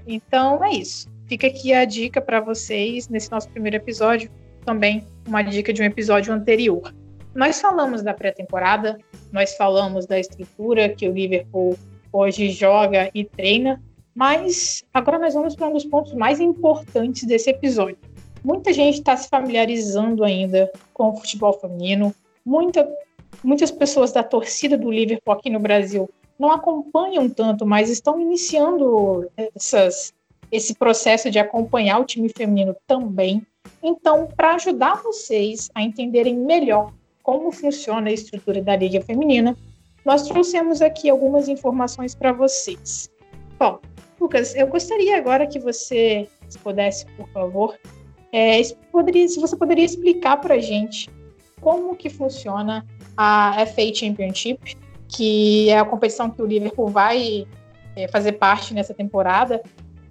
Então 0.09 0.63
é 0.65 0.73
isso. 0.73 1.09
Fica 1.27 1.47
aqui 1.47 1.73
a 1.73 1.85
dica 1.85 2.21
para 2.21 2.41
vocês 2.41 3.09
nesse 3.09 3.31
nosso 3.31 3.49
primeiro 3.49 3.77
episódio, 3.77 4.29
também 4.65 5.07
uma 5.25 5.43
dica 5.43 5.73
de 5.73 5.81
um 5.81 5.85
episódio 5.85 6.35
anterior. 6.35 6.93
Nós 7.33 7.61
falamos 7.61 8.03
da 8.03 8.13
pré-temporada, 8.13 8.99
nós 9.31 9.55
falamos 9.55 10.05
da 10.05 10.19
estrutura 10.19 10.89
que 10.89 11.09
o 11.09 11.13
Liverpool 11.13 11.79
hoje 12.13 12.51
joga 12.51 13.09
e 13.15 13.25
treina, 13.25 13.81
mas 14.19 14.83
agora 14.93 15.17
nós 15.17 15.33
vamos 15.33 15.55
para 15.55 15.69
um 15.69 15.73
dos 15.75 15.85
pontos 15.85 16.13
mais 16.13 16.41
importantes 16.41 17.23
desse 17.23 17.51
episódio. 17.51 17.97
Muita 18.43 18.73
gente 18.73 18.99
está 18.99 19.17
se 19.17 19.29
familiarizando 19.29 20.25
ainda 20.25 20.69
com 20.93 21.11
o 21.11 21.17
futebol 21.17 21.53
feminino. 21.53 22.13
Muita, 22.45 22.85
muitas 23.45 23.71
pessoas 23.71 24.11
da 24.11 24.25
torcida 24.25 24.77
do 24.77 24.91
Liverpool 24.91 25.33
aqui 25.33 25.49
no 25.49 25.61
Brasil 25.61 26.11
não 26.37 26.51
acompanham 26.51 27.31
tanto, 27.31 27.65
mas 27.65 27.89
estão 27.89 28.21
iniciando 28.21 29.31
essas, 29.55 30.13
esse 30.51 30.75
processo 30.75 31.31
de 31.31 31.39
acompanhar 31.39 32.01
o 32.01 32.05
time 32.05 32.29
feminino 32.29 32.75
também. 32.89 33.47
Então, 33.81 34.27
para 34.37 34.57
ajudar 34.57 35.01
vocês 35.01 35.71
a 35.73 35.81
entenderem 35.81 36.37
melhor 36.37 36.93
como 37.23 37.53
funciona 37.53 38.11
a 38.11 38.13
estrutura 38.13 38.61
da 38.61 38.75
Liga 38.75 39.01
Feminina, 39.01 39.57
nós 40.05 40.23
trouxemos 40.23 40.83
aqui 40.83 41.09
algumas 41.09 41.49
informações 41.49 42.17
para 42.17 42.33
vocês. 42.33 43.09
Bom, 43.57 43.81
Lucas, 44.21 44.55
eu 44.55 44.67
gostaria 44.67 45.17
agora 45.17 45.47
que 45.47 45.59
você, 45.59 46.29
se 46.49 46.59
pudesse, 46.59 47.07
por 47.17 47.29
favor, 47.29 47.79
é, 48.33 48.61
poderia, 48.91 49.27
se 49.29 49.41
você 49.41 49.57
poderia 49.57 49.85
explicar 49.85 50.39
para 50.39 50.55
a 50.55 50.61
gente 50.61 51.09
como 51.61 51.95
que 51.97 52.11
funciona 52.11 52.85
a 53.17 53.65
FA 53.67 53.95
Championship, 53.95 54.77
que 55.09 55.71
é 55.71 55.79
a 55.79 55.85
competição 55.85 56.31
que 56.31 56.43
o 56.43 56.47
Liverpool 56.47 56.89
vai 56.89 57.47
é, 57.97 58.09
fazer 58.09 58.33
parte 58.33 58.75
nessa 58.75 58.93
temporada. 58.93 59.63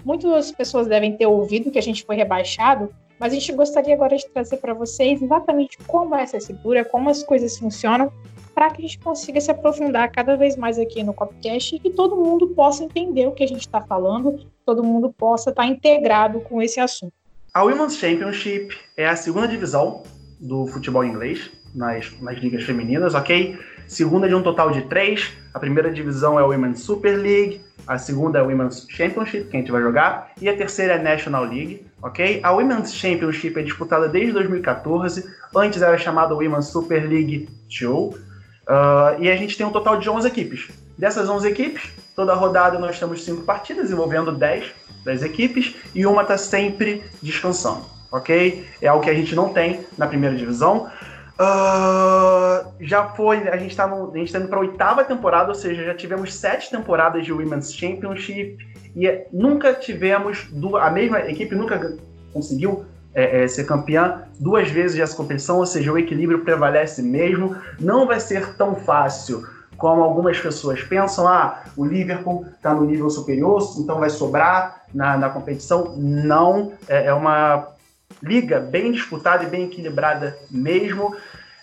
Muitas 0.03 0.51
pessoas 0.51 0.87
devem 0.87 1.15
ter 1.15 1.27
ouvido 1.27 1.71
que 1.71 1.79
a 1.79 1.83
gente 1.83 2.03
foi 2.03 2.15
rebaixado, 2.15 2.89
mas 3.19 3.33
a 3.33 3.35
gente 3.35 3.51
gostaria 3.53 3.93
agora 3.93 4.15
de 4.15 4.27
trazer 4.29 4.57
para 4.57 4.73
vocês 4.73 5.21
exatamente 5.21 5.77
como 5.87 6.15
é 6.15 6.23
essa 6.23 6.37
estrutura, 6.37 6.85
como 6.85 7.09
as 7.09 7.23
coisas 7.23 7.57
funcionam 7.57 8.11
para 8.57 8.71
que 8.71 8.81
a 8.81 8.85
gente 8.87 8.97
consiga 8.97 9.39
se 9.39 9.51
aprofundar 9.51 10.11
cada 10.11 10.35
vez 10.35 10.57
mais 10.57 10.79
aqui 10.79 11.03
no 11.03 11.13
Copcast 11.13 11.75
e 11.75 11.79
que 11.79 11.91
todo 11.91 12.15
mundo 12.15 12.47
possa 12.47 12.83
entender 12.83 13.27
o 13.27 13.31
que 13.31 13.43
a 13.43 13.47
gente 13.47 13.61
está 13.61 13.79
falando, 13.81 14.39
todo 14.65 14.83
mundo 14.83 15.13
possa 15.15 15.51
estar 15.51 15.61
tá 15.61 15.67
integrado 15.67 16.39
com 16.39 16.59
esse 16.59 16.79
assunto. 16.79 17.13
A 17.53 17.63
Women's 17.63 17.95
Championship 17.97 18.75
é 18.97 19.07
a 19.07 19.15
segunda 19.15 19.47
divisão 19.47 20.01
do 20.39 20.65
futebol 20.65 21.05
inglês 21.05 21.51
nas, 21.75 22.19
nas 22.19 22.39
ligas 22.39 22.63
femininas, 22.63 23.13
ok? 23.13 23.59
Segunda 23.87 24.27
de 24.27 24.33
um 24.33 24.41
total 24.41 24.71
de 24.71 24.81
três. 24.87 25.31
A 25.53 25.59
primeira 25.59 25.93
divisão 25.93 26.39
é 26.39 26.41
a 26.41 26.45
Women's 26.47 26.79
Super 26.79 27.15
League, 27.15 27.61
a 27.85 27.99
segunda 27.99 28.39
é 28.39 28.41
a 28.41 28.43
Women's 28.43 28.87
Championship, 28.89 29.51
que 29.51 29.55
a 29.55 29.59
gente 29.59 29.71
vai 29.71 29.83
jogar, 29.83 30.31
e 30.41 30.49
a 30.49 30.57
terceira 30.57 30.93
é 30.93 30.99
a 30.99 31.03
National 31.03 31.43
League, 31.43 31.85
ok? 32.01 32.39
A 32.41 32.51
Women's 32.53 32.91
Championship 32.91 33.59
é 33.59 33.61
disputada 33.61 34.09
desde 34.09 34.33
2014, 34.33 35.31
antes 35.55 35.79
era 35.79 35.95
chamada 35.95 36.33
Women's 36.33 36.69
Super 36.69 37.07
League 37.07 37.47
2, 37.79 38.26
Uh, 38.67 39.21
e 39.21 39.29
a 39.29 39.35
gente 39.37 39.57
tem 39.57 39.65
um 39.65 39.71
total 39.71 39.97
de 39.97 40.09
11 40.09 40.27
equipes. 40.27 40.67
Dessas 40.97 41.29
11 41.29 41.47
equipes, 41.47 41.89
toda 42.15 42.33
rodada 42.33 42.77
nós 42.77 42.99
temos 42.99 43.23
5 43.23 43.43
partidas 43.43 43.91
envolvendo 43.91 44.31
10 44.31 44.65
das 45.05 45.23
equipes 45.23 45.75
e 45.95 46.05
uma 46.05 46.23
está 46.23 46.37
sempre 46.37 47.03
descansando, 47.21 47.85
ok? 48.11 48.67
É 48.81 48.87
algo 48.87 49.03
que 49.03 49.09
a 49.09 49.13
gente 49.13 49.33
não 49.33 49.53
tem 49.53 49.85
na 49.97 50.05
primeira 50.05 50.35
divisão. 50.35 50.89
Uh, 51.39 52.73
já 52.81 53.09
foi, 53.09 53.47
a 53.47 53.55
gente 53.57 53.71
está 53.71 53.87
tá 53.87 53.95
indo 54.39 54.47
para 54.47 54.57
a 54.57 54.61
oitava 54.61 55.03
temporada, 55.05 55.49
ou 55.49 55.55
seja, 55.55 55.85
já 55.85 55.93
tivemos 55.93 56.33
sete 56.33 56.69
temporadas 56.69 57.23
de 57.23 57.31
Women's 57.31 57.73
Championship 57.73 58.57
e 58.95 59.21
nunca 59.31 59.73
tivemos, 59.73 60.47
a 60.81 60.89
mesma 60.89 61.19
equipe 61.19 61.55
nunca 61.55 61.95
conseguiu 62.33 62.85
é, 63.17 63.43
é, 63.43 63.47
ser 63.47 63.63
campeã 63.63 64.21
duas 64.39 64.69
vezes 64.69 64.99
essa 64.99 65.17
competição, 65.17 65.57
ou 65.57 65.65
seja, 65.65 65.91
o 65.91 65.97
equilíbrio 65.97 66.43
prevalece 66.43 67.01
mesmo. 67.01 67.55
Não 67.79 68.05
vai 68.05 68.19
ser 68.19 68.53
tão 68.53 68.75
fácil 68.75 69.43
como 69.75 70.03
algumas 70.03 70.39
pessoas 70.39 70.83
pensam, 70.83 71.27
ah, 71.27 71.63
o 71.75 71.83
Liverpool 71.83 72.45
está 72.55 72.75
no 72.75 72.85
nível 72.85 73.09
superior, 73.09 73.59
então 73.79 73.99
vai 73.99 74.11
sobrar 74.11 74.83
na, 74.93 75.17
na 75.17 75.29
competição. 75.29 75.95
Não, 75.97 76.73
é, 76.87 77.07
é 77.07 77.13
uma 77.13 77.69
liga 78.21 78.59
bem 78.59 78.91
disputada 78.91 79.43
e 79.43 79.47
bem 79.47 79.63
equilibrada 79.63 80.37
mesmo. 80.51 81.15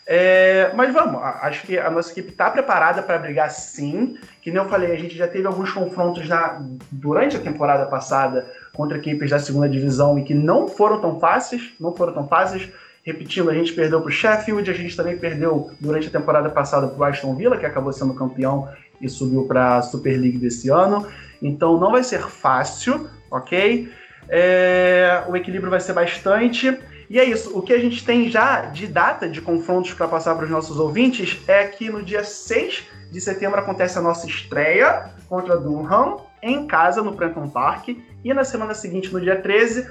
É, 0.06 0.70
mas 0.74 0.92
vamos, 0.92 1.18
acho 1.22 1.66
que 1.66 1.78
a 1.78 1.90
nossa 1.90 2.12
equipe 2.12 2.28
está 2.28 2.50
preparada 2.50 3.02
para 3.02 3.18
brigar 3.18 3.50
sim. 3.50 4.18
Que 4.42 4.50
nem 4.50 4.62
eu 4.62 4.68
falei, 4.68 4.92
a 4.92 4.98
gente 4.98 5.16
já 5.16 5.26
teve 5.26 5.46
alguns 5.46 5.72
confrontos 5.72 6.28
na, 6.28 6.60
durante 6.90 7.36
a 7.36 7.40
temporada 7.40 7.86
passada 7.86 8.46
contra 8.74 8.98
equipes 8.98 9.30
da 9.30 9.38
segunda 9.38 9.68
divisão 9.68 10.18
e 10.18 10.24
que 10.24 10.34
não 10.34 10.68
foram 10.68 11.00
tão 11.00 11.18
fáceis, 11.18 11.72
não 11.80 11.94
foram 11.94 12.12
tão 12.12 12.28
fáceis. 12.28 12.68
Repetindo, 13.02 13.50
a 13.50 13.54
gente 13.54 13.72
perdeu 13.72 14.00
para 14.00 14.08
o 14.08 14.12
Sheffield, 14.12 14.70
a 14.70 14.74
gente 14.74 14.96
também 14.96 15.16
perdeu 15.16 15.70
durante 15.78 16.08
a 16.08 16.10
temporada 16.10 16.48
passada 16.48 16.86
para 16.88 16.98
o 16.98 17.04
Aston 17.04 17.34
Villa, 17.34 17.56
que 17.56 17.66
acabou 17.66 17.92
sendo 17.92 18.14
campeão 18.14 18.68
e 19.00 19.08
subiu 19.08 19.44
para 19.44 19.76
a 19.76 19.82
Super 19.82 20.18
League 20.18 20.38
desse 20.38 20.70
ano. 20.70 21.06
Então 21.42 21.78
não 21.78 21.92
vai 21.92 22.02
ser 22.02 22.22
fácil, 22.22 23.08
ok? 23.30 23.90
É, 24.28 25.22
o 25.28 25.36
equilíbrio 25.36 25.70
vai 25.70 25.80
ser 25.80 25.92
bastante. 25.92 26.78
E 27.08 27.18
é 27.18 27.24
isso. 27.24 27.56
O 27.56 27.62
que 27.62 27.72
a 27.72 27.78
gente 27.78 28.04
tem 28.04 28.28
já 28.30 28.62
de 28.62 28.86
data 28.86 29.28
de 29.28 29.40
confrontos 29.40 29.92
para 29.94 30.08
passar 30.08 30.34
para 30.34 30.44
os 30.44 30.50
nossos 30.50 30.78
ouvintes 30.78 31.40
é 31.46 31.64
que 31.64 31.90
no 31.90 32.02
dia 32.02 32.24
6 32.24 32.84
de 33.10 33.20
setembro 33.20 33.60
acontece 33.60 33.98
a 33.98 34.02
nossa 34.02 34.26
estreia 34.26 35.10
contra 35.28 35.56
Durham, 35.56 36.20
em 36.42 36.66
casa, 36.66 37.02
no 37.02 37.14
Prenton 37.14 37.48
Park. 37.48 37.88
E 38.24 38.34
na 38.34 38.44
semana 38.44 38.74
seguinte, 38.74 39.12
no 39.12 39.20
dia 39.20 39.40
13, 39.40 39.88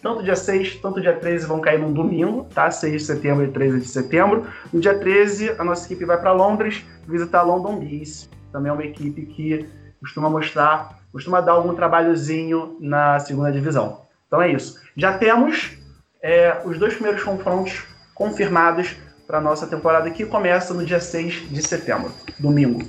tanto 0.00 0.22
dia 0.22 0.36
6, 0.36 0.76
tanto 0.76 1.00
dia 1.00 1.14
13 1.14 1.46
vão 1.46 1.60
cair 1.60 1.78
num 1.78 1.92
domingo, 1.92 2.46
tá? 2.52 2.70
6 2.70 2.92
de 2.92 3.06
setembro 3.06 3.44
e 3.44 3.48
13 3.48 3.80
de 3.80 3.88
setembro. 3.88 4.46
No 4.72 4.80
dia 4.80 4.98
13, 4.98 5.54
a 5.58 5.64
nossa 5.64 5.86
equipe 5.86 6.04
vai 6.04 6.18
para 6.18 6.32
Londres 6.32 6.84
visitar 7.06 7.42
London 7.42 7.78
Bees. 7.78 8.28
Também 8.50 8.70
é 8.70 8.72
uma 8.72 8.84
equipe 8.84 9.26
que 9.26 9.68
costuma 10.00 10.28
mostrar, 10.28 10.98
costuma 11.12 11.40
dar 11.40 11.52
algum 11.52 11.74
trabalhozinho 11.74 12.76
na 12.80 13.20
segunda 13.20 13.52
divisão. 13.52 14.02
Então 14.26 14.42
é 14.42 14.50
isso. 14.50 14.80
Já 14.96 15.16
temos 15.16 15.78
é, 16.22 16.62
os 16.64 16.78
dois 16.78 16.94
primeiros 16.94 17.22
confrontos 17.22 17.84
confirmados 18.14 18.96
para 19.26 19.40
nossa 19.40 19.66
temporada 19.66 20.10
que 20.10 20.24
começa 20.24 20.72
no 20.72 20.84
dia 20.84 21.00
6 21.00 21.50
de 21.50 21.62
setembro, 21.62 22.12
domingo. 22.38 22.80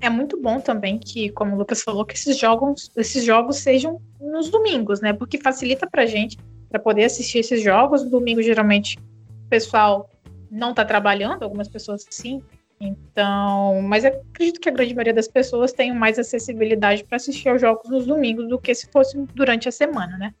É 0.00 0.08
muito 0.08 0.40
bom 0.40 0.60
também 0.60 0.98
que, 0.98 1.30
como 1.30 1.54
o 1.54 1.58
Lucas 1.58 1.82
falou, 1.82 2.04
que 2.04 2.14
esses 2.14 2.38
jogos, 2.38 2.90
esses 2.96 3.24
jogos 3.24 3.56
sejam 3.56 4.00
nos 4.20 4.50
domingos, 4.50 5.00
né? 5.00 5.12
Porque 5.12 5.38
facilita 5.38 5.88
para 5.88 6.06
gente 6.06 6.38
para 6.68 6.78
poder 6.78 7.04
assistir 7.04 7.38
esses 7.38 7.62
jogos. 7.62 8.04
Domingo, 8.04 8.42
geralmente, 8.42 8.98
o 9.46 9.48
pessoal 9.48 10.10
não 10.50 10.70
está 10.70 10.84
trabalhando, 10.84 11.42
algumas 11.42 11.68
pessoas 11.68 12.06
sim, 12.10 12.42
então, 12.78 13.80
mas 13.82 14.04
acredito 14.04 14.60
que 14.60 14.68
a 14.68 14.72
grande 14.72 14.94
maioria 14.94 15.14
das 15.14 15.28
pessoas 15.28 15.72
tem 15.72 15.94
mais 15.94 16.18
acessibilidade 16.18 17.02
para 17.04 17.16
assistir 17.16 17.48
aos 17.48 17.60
jogos 17.60 17.88
nos 17.88 18.06
domingos 18.06 18.46
do 18.48 18.58
que 18.58 18.74
se 18.74 18.86
fosse 18.90 19.18
durante 19.34 19.68
a 19.68 19.72
semana, 19.72 20.18
né? 20.18 20.34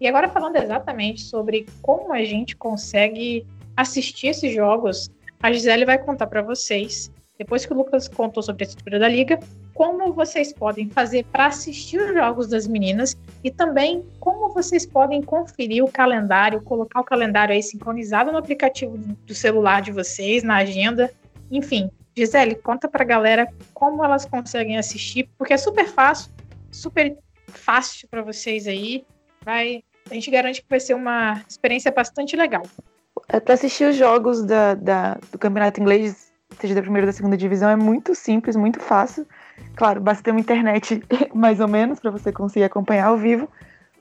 E 0.00 0.08
agora 0.08 0.28
falando 0.28 0.56
exatamente 0.56 1.22
sobre 1.22 1.66
como 1.82 2.12
a 2.12 2.24
gente 2.24 2.56
consegue 2.56 3.46
assistir 3.76 4.28
esses 4.28 4.54
jogos, 4.54 5.10
a 5.42 5.52
Gisele 5.52 5.84
vai 5.84 5.98
contar 5.98 6.26
para 6.26 6.42
vocês, 6.42 7.10
depois 7.38 7.64
que 7.64 7.72
o 7.72 7.76
Lucas 7.76 8.08
contou 8.08 8.42
sobre 8.42 8.64
a 8.64 8.66
estrutura 8.66 8.98
da 8.98 9.08
liga, 9.08 9.38
como 9.74 10.12
vocês 10.12 10.52
podem 10.52 10.90
fazer 10.90 11.24
para 11.24 11.46
assistir 11.46 11.98
os 11.98 12.12
jogos 12.12 12.46
das 12.48 12.66
meninas 12.66 13.16
e 13.42 13.50
também 13.50 14.04
como 14.18 14.52
vocês 14.52 14.84
podem 14.84 15.22
conferir 15.22 15.82
o 15.82 15.90
calendário, 15.90 16.60
colocar 16.62 17.00
o 17.00 17.04
calendário 17.04 17.54
aí 17.54 17.62
sincronizado 17.62 18.30
no 18.30 18.38
aplicativo 18.38 18.98
do 18.98 19.34
celular 19.34 19.80
de 19.80 19.92
vocês, 19.92 20.42
na 20.42 20.56
agenda, 20.56 21.10
enfim, 21.50 21.90
Gisele, 22.16 22.54
conta 22.54 22.88
pra 22.88 23.04
galera 23.04 23.48
como 23.72 24.04
elas 24.04 24.26
conseguem 24.26 24.76
assistir, 24.76 25.28
porque 25.38 25.54
é 25.54 25.56
super 25.56 25.86
fácil, 25.86 26.30
super 26.70 27.16
fácil 27.48 28.08
para 28.08 28.22
vocês 28.22 28.66
aí. 28.66 29.04
Vai, 29.42 29.82
a 30.10 30.14
gente 30.14 30.30
garante 30.30 30.62
que 30.62 30.68
vai 30.68 30.80
ser 30.80 30.94
uma 30.94 31.42
experiência 31.48 31.90
bastante 31.90 32.36
legal. 32.36 32.62
Para 33.26 33.54
assistir 33.54 33.84
os 33.84 33.96
jogos 33.96 34.44
da, 34.44 34.74
da, 34.74 35.18
do 35.30 35.38
campeonato 35.38 35.80
inglês, 35.80 36.32
seja 36.58 36.74
da 36.74 36.82
primeira 36.82 37.06
ou 37.06 37.12
da 37.12 37.16
segunda 37.16 37.36
divisão, 37.36 37.70
é 37.70 37.76
muito 37.76 38.14
simples, 38.14 38.56
muito 38.56 38.80
fácil. 38.80 39.26
Claro, 39.76 40.00
basta 40.00 40.22
ter 40.22 40.30
uma 40.32 40.40
internet 40.40 41.02
mais 41.34 41.60
ou 41.60 41.68
menos 41.68 42.00
para 42.00 42.10
você 42.10 42.32
conseguir 42.32 42.64
acompanhar 42.64 43.06
ao 43.06 43.16
vivo, 43.16 43.48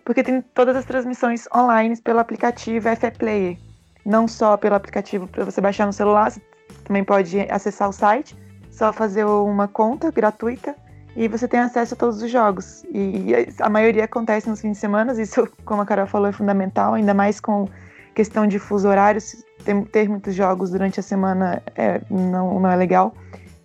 porque 0.04 0.24
tem 0.24 0.42
todas 0.42 0.76
as 0.76 0.86
transmissões 0.86 1.48
online 1.56 1.96
pelo 2.02 2.20
aplicativo 2.20 2.90
FE 2.96 3.12
Player. 3.12 3.58
Não 4.06 4.28
só 4.28 4.58
pelo 4.58 4.76
aplicativo 4.76 5.28
para 5.28 5.46
você 5.46 5.62
baixar 5.62 5.86
no 5.86 5.94
celular, 5.94 6.32
você 6.32 6.42
também 6.86 7.04
pode 7.04 7.40
acessar 7.52 7.90
o 7.90 7.94
site, 7.94 8.36
só 8.72 8.92
fazer 8.92 9.26
uma 9.26 9.68
conta 9.68 10.10
gratuita 10.10 10.76
e 11.20 11.28
você 11.28 11.50
tem 11.50 11.60
acesso 11.60 11.96
a 11.96 11.98
todos 11.98 12.24
os 12.24 12.32
jogos. 12.32 12.86
E 12.94 13.34
a 13.60 13.70
maioria 13.70 14.06
acontece 14.06 14.50
nos 14.50 14.62
fins 14.62 14.72
de 14.72 14.78
semana, 14.78 15.12
isso, 15.22 15.50
como 15.66 15.82
a 15.82 15.86
Carol 15.86 16.08
falou, 16.08 16.30
é 16.30 16.32
fundamental, 16.32 16.94
ainda 16.94 17.14
mais 17.14 17.42
com 17.42 17.68
questão 18.16 18.48
de 18.48 18.58
fuso 18.58 18.88
horário, 18.88 19.22
ter, 19.92 20.08
muitos 20.08 20.34
jogos 20.34 20.72
durante 20.72 20.98
a 21.02 21.04
semana 21.04 21.62
é, 21.76 22.00
não, 22.10 22.62
não 22.62 22.72
é 22.72 22.76
legal. 22.78 23.14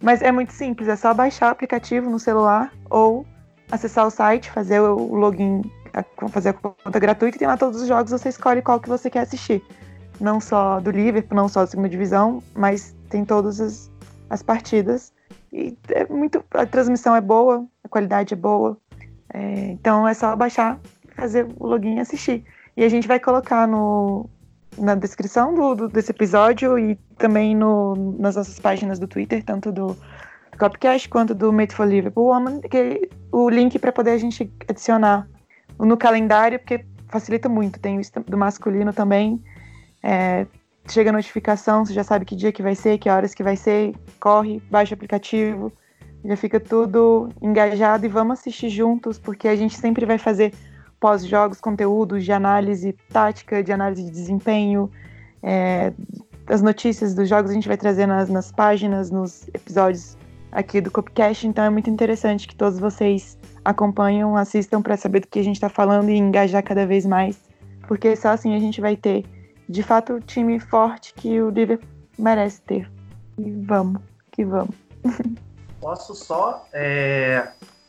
Mas 0.02 0.20
é 0.20 0.32
muito 0.32 0.52
simples, 0.52 0.88
é 0.88 0.96
só 0.96 1.14
baixar 1.14 1.46
o 1.46 1.52
aplicativo 1.52 2.10
no 2.10 2.18
celular 2.18 2.72
ou 2.90 3.24
acessar 3.70 4.04
o 4.04 4.10
site, 4.10 4.50
fazer 4.50 4.80
o 4.80 5.14
login, 5.14 5.62
fazer 6.30 6.48
a 6.48 6.52
conta 6.54 6.98
gratuita 6.98 7.36
e 7.36 7.38
tem 7.38 7.46
lá 7.46 7.56
todos 7.56 7.80
os 7.80 7.86
jogos, 7.86 8.10
você 8.10 8.30
escolhe 8.30 8.62
qual 8.62 8.80
que 8.80 8.88
você 8.88 9.08
quer 9.08 9.20
assistir. 9.20 9.62
Não 10.20 10.40
só 10.40 10.80
do 10.80 10.90
Liverpool, 10.90 11.36
não 11.36 11.48
só 11.48 11.60
da 11.60 11.68
segunda 11.68 11.88
divisão, 11.88 12.42
mas 12.52 12.96
tem 13.08 13.24
todas 13.24 13.60
as, 13.60 13.92
as 14.28 14.42
partidas. 14.42 15.13
E 15.54 15.78
é 15.90 16.06
muito. 16.06 16.44
A 16.50 16.66
transmissão 16.66 17.14
é 17.14 17.20
boa, 17.20 17.64
a 17.84 17.88
qualidade 17.88 18.34
é 18.34 18.36
boa. 18.36 18.76
É, 19.32 19.70
então 19.70 20.06
é 20.06 20.12
só 20.12 20.34
baixar, 20.34 20.80
fazer 21.16 21.46
o 21.58 21.66
login 21.66 21.96
e 21.96 22.00
assistir. 22.00 22.44
E 22.76 22.82
a 22.82 22.88
gente 22.88 23.06
vai 23.06 23.20
colocar 23.20 23.66
no, 23.68 24.28
na 24.76 24.96
descrição 24.96 25.54
do, 25.54 25.74
do, 25.76 25.88
desse 25.88 26.10
episódio 26.10 26.76
e 26.76 26.96
também 27.16 27.54
no, 27.54 28.16
nas 28.18 28.34
nossas 28.34 28.58
páginas 28.58 28.98
do 28.98 29.06
Twitter, 29.06 29.44
tanto 29.44 29.70
do, 29.70 29.96
Copcast 30.58 31.08
quanto 31.08 31.34
do 31.34 31.52
Made 31.52 31.74
for 31.74 31.86
Liverpool 31.86 32.26
Woman, 32.26 32.60
que, 32.60 33.08
o 33.32 33.48
link 33.48 33.78
para 33.78 33.92
poder 33.92 34.10
a 34.10 34.18
gente 34.18 34.50
adicionar 34.68 35.28
no 35.78 35.96
calendário, 35.96 36.58
porque 36.58 36.84
facilita 37.08 37.48
muito. 37.48 37.80
Tem 37.80 37.98
o 37.98 38.02
do 38.26 38.38
masculino 38.38 38.92
também. 38.92 39.42
É, 40.02 40.46
chega 40.88 41.10
a 41.10 41.12
notificação, 41.12 41.84
você 41.84 41.92
já 41.92 42.04
sabe 42.04 42.24
que 42.24 42.36
dia 42.36 42.52
que 42.52 42.62
vai 42.62 42.74
ser, 42.74 42.98
que 42.98 43.08
horas 43.08 43.34
que 43.34 43.42
vai 43.42 43.56
ser, 43.56 43.94
corre, 44.20 44.62
baixa 44.70 44.94
o 44.94 44.96
aplicativo, 44.96 45.72
já 46.24 46.36
fica 46.36 46.58
tudo 46.58 47.28
engajado 47.40 48.06
e 48.06 48.08
vamos 48.08 48.40
assistir 48.40 48.68
juntos, 48.68 49.18
porque 49.18 49.48
a 49.48 49.56
gente 49.56 49.76
sempre 49.76 50.06
vai 50.06 50.18
fazer 50.18 50.52
pós-jogos 50.98 51.60
conteúdos 51.60 52.24
de 52.24 52.32
análise 52.32 52.94
tática, 53.12 53.62
de 53.62 53.72
análise 53.72 54.04
de 54.04 54.10
desempenho, 54.10 54.90
é, 55.42 55.92
as 56.46 56.62
notícias 56.62 57.14
dos 57.14 57.28
jogos 57.28 57.50
a 57.50 57.54
gente 57.54 57.68
vai 57.68 57.76
trazer 57.76 58.06
nas, 58.06 58.28
nas 58.28 58.50
páginas, 58.50 59.10
nos 59.10 59.48
episódios 59.48 60.16
aqui 60.52 60.80
do 60.80 60.90
Copcast, 60.90 61.46
então 61.46 61.64
é 61.64 61.70
muito 61.70 61.90
interessante 61.90 62.46
que 62.46 62.54
todos 62.54 62.78
vocês 62.78 63.36
acompanham, 63.64 64.36
assistam 64.36 64.80
para 64.80 64.96
saber 64.96 65.20
do 65.20 65.26
que 65.26 65.38
a 65.38 65.42
gente 65.42 65.56
está 65.56 65.68
falando 65.68 66.10
e 66.10 66.16
engajar 66.16 66.62
cada 66.62 66.86
vez 66.86 67.04
mais, 67.04 67.38
porque 67.88 68.14
só 68.14 68.28
assim 68.28 68.54
a 68.54 68.58
gente 68.58 68.80
vai 68.80 68.96
ter 68.96 69.24
de 69.68 69.82
fato 69.82 70.14
o 70.14 70.20
time 70.20 70.58
forte 70.60 71.14
que 71.14 71.40
o 71.40 71.50
Liverpool 71.50 71.88
merece 72.18 72.60
ter. 72.62 72.90
E 73.38 73.50
vamos, 73.50 74.00
que 74.30 74.44
vamos. 74.44 74.74
Posso 75.80 76.14
só 76.14 76.66
é, 76.72 77.48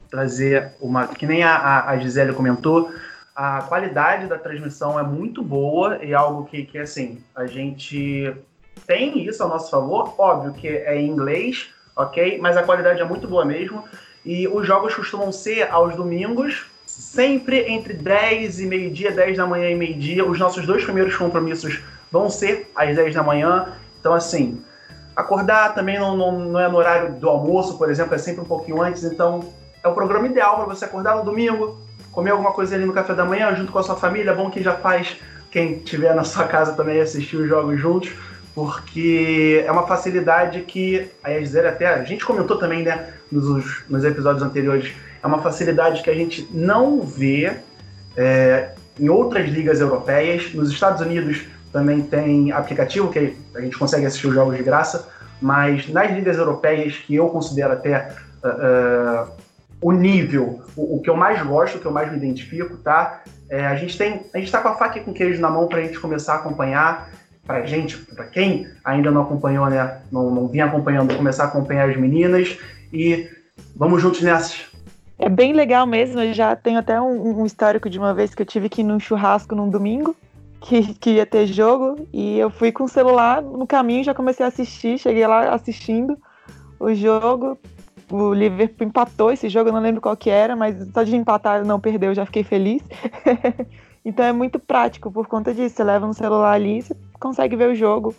trazer 0.10 0.74
uma. 0.82 1.08
Que 1.08 1.26
nem 1.26 1.44
a, 1.44 1.86
a 1.86 1.98
Gisele 1.98 2.34
comentou, 2.34 2.92
a 3.36 3.62
qualidade 3.64 4.28
da 4.28 4.38
transmissão 4.38 5.00
é 5.00 5.04
muito 5.04 5.44
boa 5.44 6.04
e 6.04 6.14
algo 6.14 6.46
que, 6.46 6.66
que 6.66 6.78
assim, 6.78 7.22
a 7.36 7.46
gente 7.46 8.34
tem 8.88 9.26
isso 9.26 9.44
a 9.44 9.48
nosso 9.48 9.70
favor. 9.70 10.14
Óbvio 10.18 10.54
que 10.54 10.68
é 10.68 10.96
em 10.96 11.08
inglês, 11.08 11.70
ok? 11.96 12.40
Mas 12.40 12.56
a 12.58 12.64
qualidade 12.64 13.02
é 13.02 13.06
muito 13.06 13.28
boa 13.28 13.46
mesmo. 13.46 13.84
E 14.24 14.48
os 14.48 14.66
jogos 14.66 14.96
costumam 14.96 15.32
ser 15.32 15.70
aos 15.70 15.96
domingos, 15.96 16.66
sempre 16.98 17.66
entre 17.68 17.94
10 17.94 18.62
e 18.62 18.66
meio-dia, 18.66 19.12
10 19.12 19.38
da 19.38 19.46
manhã 19.46 19.70
e 19.70 19.76
meio-dia. 19.76 20.26
Os 20.26 20.40
nossos 20.40 20.66
dois 20.66 20.84
primeiros 20.84 21.16
compromissos 21.16 21.82
vão 22.10 22.30
ser 22.30 22.72
às 22.74 22.96
10 22.96 23.14
da 23.14 23.22
manhã. 23.22 23.74
Então, 24.00 24.14
assim, 24.14 24.62
acordar 25.14 25.76
também 25.76 26.00
não, 26.00 26.16
não, 26.16 26.40
não 26.40 26.60
é 26.60 26.70
no 26.70 26.78
horário 26.78 27.14
do 27.14 27.28
almoço, 27.28 27.78
por 27.78 27.90
exemplo, 27.90 28.16
é 28.16 28.18
sempre 28.18 28.42
um 28.42 28.46
pouquinho 28.46 28.82
antes. 28.82 29.04
Então, 29.04 29.44
é 29.84 29.88
o 29.88 29.94
programa 29.94 30.28
ideal 30.28 30.56
para 30.56 30.74
você 30.74 30.86
acordar 30.86 31.18
no 31.18 31.24
domingo, 31.24 31.78
comer 32.14 32.32
alguma 32.32 32.54
coisa 32.54 32.76
ali 32.76 32.86
no 32.86 32.94
café 32.94 33.14
da 33.14 33.26
manhã 33.26 33.54
junto 33.54 33.74
com 33.74 33.80
a 33.80 33.84
sua 33.84 33.98
família. 33.98 34.32
É 34.32 34.36
bom 34.36 34.50
que 34.50 34.64
já 34.64 34.74
faz 34.74 35.18
quem 35.52 35.74
estiver 35.74 36.16
na 36.16 36.24
sua 36.24 36.46
casa 36.46 36.74
também 36.74 37.02
assistir 37.02 37.36
os 37.36 37.50
jogos 37.50 37.78
juntos, 37.80 38.12
porque 38.54 39.64
é 39.68 39.72
uma 39.72 39.86
facilidade 39.86 40.62
que 40.62 41.10
a 41.22 41.32
Gisele 41.32 41.68
até 41.68 41.88
a 41.88 42.04
gente 42.06 42.26
comentou 42.26 42.58
também, 42.58 42.84
né, 42.84 43.14
nos, 43.30 43.84
nos 43.90 44.04
episódios 44.06 44.42
anteriores 44.42 44.94
é 45.26 45.28
uma 45.28 45.42
facilidade 45.42 46.04
que 46.04 46.10
a 46.10 46.14
gente 46.14 46.48
não 46.52 47.02
vê 47.02 47.52
é, 48.16 48.70
em 49.00 49.10
outras 49.10 49.50
ligas 49.50 49.82
europeias. 49.82 50.54
Nos 50.54 50.70
Estados 50.72 51.02
Unidos 51.02 51.46
também 51.74 52.04
tem 52.04 52.52
aplicativo 52.52 53.12
que 53.12 53.36
a 53.56 53.60
gente 53.60 53.76
consegue 53.76 54.06
assistir 54.06 54.28
os 54.28 54.36
jogos 54.36 54.56
de 54.56 54.62
graça, 54.62 55.10
mas 55.42 55.90
nas 55.90 56.12
ligas 56.12 56.38
europeias, 56.38 56.98
que 56.98 57.16
eu 57.16 57.28
considero 57.30 57.74
até 57.74 58.16
uh, 58.44 59.26
uh, 59.26 59.32
o 59.82 59.92
nível, 59.92 60.62
o, 60.76 60.98
o, 60.98 61.02
que 61.02 61.10
eu 61.10 61.18
mais 61.18 61.42
gosto, 61.42 61.78
o 61.78 61.82
que 61.82 61.88
eu 61.88 61.92
mais 61.92 62.12
me 62.12 62.18
identifico, 62.18 62.78
tá? 62.78 63.24
É, 63.50 63.66
a 63.66 63.76
gente 63.76 63.98
tem, 63.98 64.28
a 64.32 64.38
gente 64.38 64.46
está 64.46 64.62
com 64.62 64.68
a 64.68 64.76
faca 64.76 65.00
e 65.00 65.04
com 65.04 65.12
queijo 65.12 65.42
na 65.42 65.50
mão 65.50 65.68
para 65.68 65.80
a 65.80 65.82
gente 65.82 66.00
começar 66.00 66.34
a 66.34 66.38
acompanhar. 66.38 67.10
Para 67.48 67.66
gente, 67.66 67.98
para 67.98 68.26
quem 68.26 68.68
ainda 68.84 69.10
não 69.10 69.24
acompanhou, 69.24 69.68
né, 69.70 70.02
não, 70.12 70.30
não 70.30 70.48
vinha 70.48 70.66
acompanhando, 70.66 71.16
começar 71.16 71.46
a 71.46 71.48
acompanhar 71.48 71.90
as 71.90 71.98
meninas 71.98 72.58
e 72.94 73.28
vamos 73.76 74.02
juntos 74.02 74.22
nessas. 74.22 74.75
É 75.18 75.30
bem 75.30 75.54
legal 75.54 75.86
mesmo. 75.86 76.20
Eu 76.22 76.34
já 76.34 76.56
tenho 76.56 76.80
até 76.80 77.00
um, 77.00 77.42
um, 77.42 77.46
histórico 77.46 77.90
de 77.90 77.98
uma 77.98 78.14
vez 78.14 78.36
que 78.36 78.42
eu 78.42 78.46
tive 78.46 78.70
que 78.70 78.82
ir 78.82 78.84
num 78.84 79.00
churrasco 79.00 79.56
num 79.56 79.70
domingo, 79.70 80.16
que, 80.60 80.94
que 80.96 81.12
ia 81.12 81.26
ter 81.26 81.48
jogo 81.48 82.08
e 82.12 82.38
eu 82.38 82.50
fui 82.50 82.72
com 82.72 82.84
o 82.84 82.90
celular 82.90 83.42
no 83.42 83.66
caminho, 83.66 84.04
já 84.04 84.14
comecei 84.14 84.46
a 84.46 84.50
assistir, 84.50 84.98
cheguei 84.98 85.26
lá 85.26 85.54
assistindo 85.54 86.18
o 86.80 86.94
jogo. 86.94 87.58
O 88.12 88.34
Liverpool 88.34 88.88
empatou 88.88 89.32
esse 89.32 89.50
jogo, 89.50 89.70
eu 89.70 89.74
não 89.74 89.82
lembro 89.82 90.02
qual 90.02 90.16
que 90.16 90.30
era, 90.30 90.56
mas 90.56 90.76
só 90.94 91.02
de 91.02 91.16
empatar 91.16 91.66
não 91.66 91.80
perdeu, 91.80 92.14
já 92.14 92.26
fiquei 92.26 92.44
feliz. 92.44 92.84
então 94.06 94.26
é 94.26 94.32
muito 94.32 94.60
prático 94.60 95.12
por 95.12 95.28
conta 95.28 95.54
disso. 95.54 95.76
Você 95.76 95.84
leva 95.84 96.06
no 96.06 96.14
celular 96.14 96.54
ali, 96.54 96.82
você 96.82 96.96
consegue 97.20 97.56
ver 97.56 97.70
o 97.70 97.76
jogo. 97.76 98.14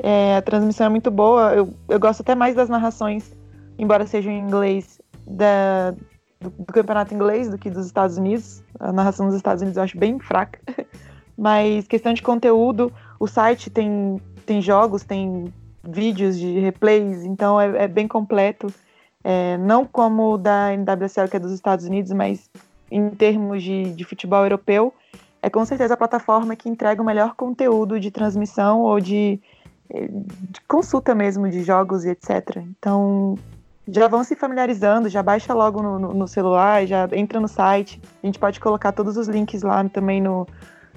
É, 0.00 0.36
a 0.36 0.42
transmissão 0.42 0.86
é 0.86 0.88
muito 0.88 1.10
boa. 1.10 1.52
Eu, 1.52 1.74
eu 1.88 2.00
gosto 2.00 2.20
até 2.20 2.34
mais 2.34 2.54
das 2.54 2.68
narrações, 2.68 3.36
embora 3.78 4.06
sejam 4.06 4.32
em 4.32 4.38
inglês, 4.38 4.98
da, 5.26 5.94
do, 6.40 6.50
do, 6.50 6.72
campeonato 6.72 7.14
inglês 7.14 7.48
do 7.48 7.58
que 7.58 7.70
dos 7.70 7.86
Estados 7.86 8.16
Unidos. 8.16 8.62
A 8.78 8.92
narração 8.92 9.26
dos 9.26 9.34
Estados 9.34 9.62
Unidos 9.62 9.76
eu 9.76 9.82
acho 9.82 9.98
bem 9.98 10.18
fraca. 10.18 10.60
Mas 11.36 11.86
questão 11.86 12.12
de 12.12 12.22
conteúdo, 12.22 12.92
o 13.20 13.26
site 13.26 13.70
tem, 13.70 14.20
tem 14.44 14.60
jogos, 14.60 15.04
tem 15.04 15.52
vídeos 15.84 16.36
de 16.36 16.58
replays, 16.58 17.24
então 17.24 17.60
é, 17.60 17.84
é 17.84 17.88
bem 17.88 18.08
completo. 18.08 18.72
É, 19.22 19.56
não 19.58 19.84
como 19.84 20.34
o 20.34 20.38
da 20.38 20.72
NWSL, 20.76 21.28
que 21.28 21.36
é 21.36 21.40
dos 21.40 21.52
Estados 21.52 21.84
Unidos, 21.84 22.12
mas 22.12 22.50
em 22.90 23.10
termos 23.10 23.62
de, 23.62 23.92
de 23.92 24.04
futebol 24.04 24.42
europeu, 24.42 24.92
é 25.42 25.48
com 25.48 25.64
certeza 25.64 25.94
a 25.94 25.96
plataforma 25.96 26.56
que 26.56 26.68
entrega 26.68 27.00
o 27.00 27.04
melhor 27.04 27.34
conteúdo 27.34 28.00
de 28.00 28.10
transmissão 28.10 28.80
ou 28.82 28.98
de, 29.00 29.40
de 29.90 30.60
consulta 30.66 31.14
mesmo 31.14 31.48
de 31.48 31.62
jogos 31.62 32.04
e 32.04 32.10
etc. 32.10 32.56
Então, 32.78 33.36
já 33.90 34.06
vão 34.06 34.22
se 34.22 34.36
familiarizando, 34.36 35.08
já 35.08 35.22
baixa 35.22 35.54
logo 35.54 35.82
no, 35.82 35.98
no, 35.98 36.14
no, 36.14 36.28
celular, 36.28 36.86
já 36.86 37.08
entra 37.12 37.40
no 37.40 37.48
site. 37.48 38.00
A 38.22 38.26
gente 38.26 38.38
pode 38.38 38.60
colocar 38.60 38.92
todos 38.92 39.16
os 39.16 39.28
links 39.28 39.62
lá 39.62 39.82
também 39.88 40.20
no, 40.20 40.46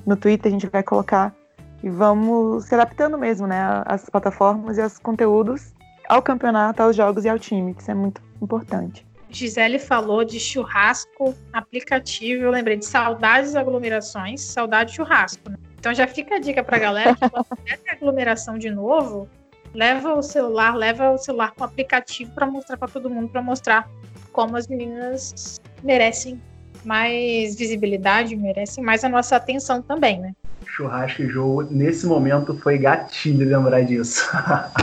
no 0.06 0.17
Twitter, 0.17 0.49
a 0.49 0.54
gente 0.54 0.67
vai 0.67 0.84
colocar. 0.84 1.34
E 1.82 1.89
vamos 1.89 2.65
se 2.65 2.75
adaptando 2.75 3.17
mesmo, 3.17 3.47
né? 3.47 3.82
As 3.86 4.10
plataformas 4.10 4.77
e 4.77 4.82
os 4.82 4.99
conteúdos 4.99 5.73
ao 6.08 6.21
campeonato, 6.21 6.84
aos 6.84 6.95
jogos 6.95 7.23
e 7.23 7.30
ao 7.30 7.39
time, 7.39 7.73
que 7.73 7.82
isso 7.82 7.89
é 7.89 7.95
muito 7.95 8.21
importante. 8.41 9.06
Gisele 9.30 9.80
falou 9.80 10.25
de 10.25 10.39
churrasco 10.39 11.34
aplicativo. 11.54 12.43
Eu 12.43 12.51
lembrei 12.51 12.75
de 12.75 12.86
saudades 12.86 13.56
aglomerações, 13.56 14.41
saudade 14.41 14.89
de 14.89 14.97
churrasco. 14.97 15.49
Né? 15.49 15.56
Então 15.80 15.93
já 15.93 16.06
fica 16.06 16.36
a 16.36 16.39
dica 16.39 16.62
pra 16.62 16.77
galera 16.77 17.15
que 17.15 17.30
quando 17.30 17.45
tiver 17.63 17.80
aglomeração 17.89 18.58
de 18.58 18.69
novo, 18.69 19.30
leva 19.73 20.13
o 20.13 20.21
celular, 20.21 20.75
leva 20.75 21.12
o 21.12 21.17
celular 21.17 21.51
com 21.51 21.63
aplicativo 21.63 22.31
para 22.34 22.45
mostrar 22.45 22.77
para 22.77 22.88
todo 22.88 23.10
mundo, 23.10 23.29
para 23.29 23.41
mostrar 23.41 23.89
como 24.31 24.55
as 24.57 24.67
meninas 24.67 25.60
merecem 25.84 26.41
mais 26.84 27.55
visibilidade, 27.55 28.36
merecem 28.36 28.84
mais 28.84 29.03
a 29.03 29.10
nossa 29.10 29.36
atenção 29.36 29.81
também, 29.81 30.19
né? 30.19 30.34
Churrasco 30.65 31.21
e 31.21 31.27
jogo, 31.27 31.63
nesse 31.69 32.05
momento, 32.05 32.57
foi 32.57 32.77
gatilho 32.77 33.47
lembrar 33.47 33.81
disso. 33.84 34.29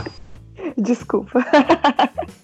Desculpa. 0.77 1.43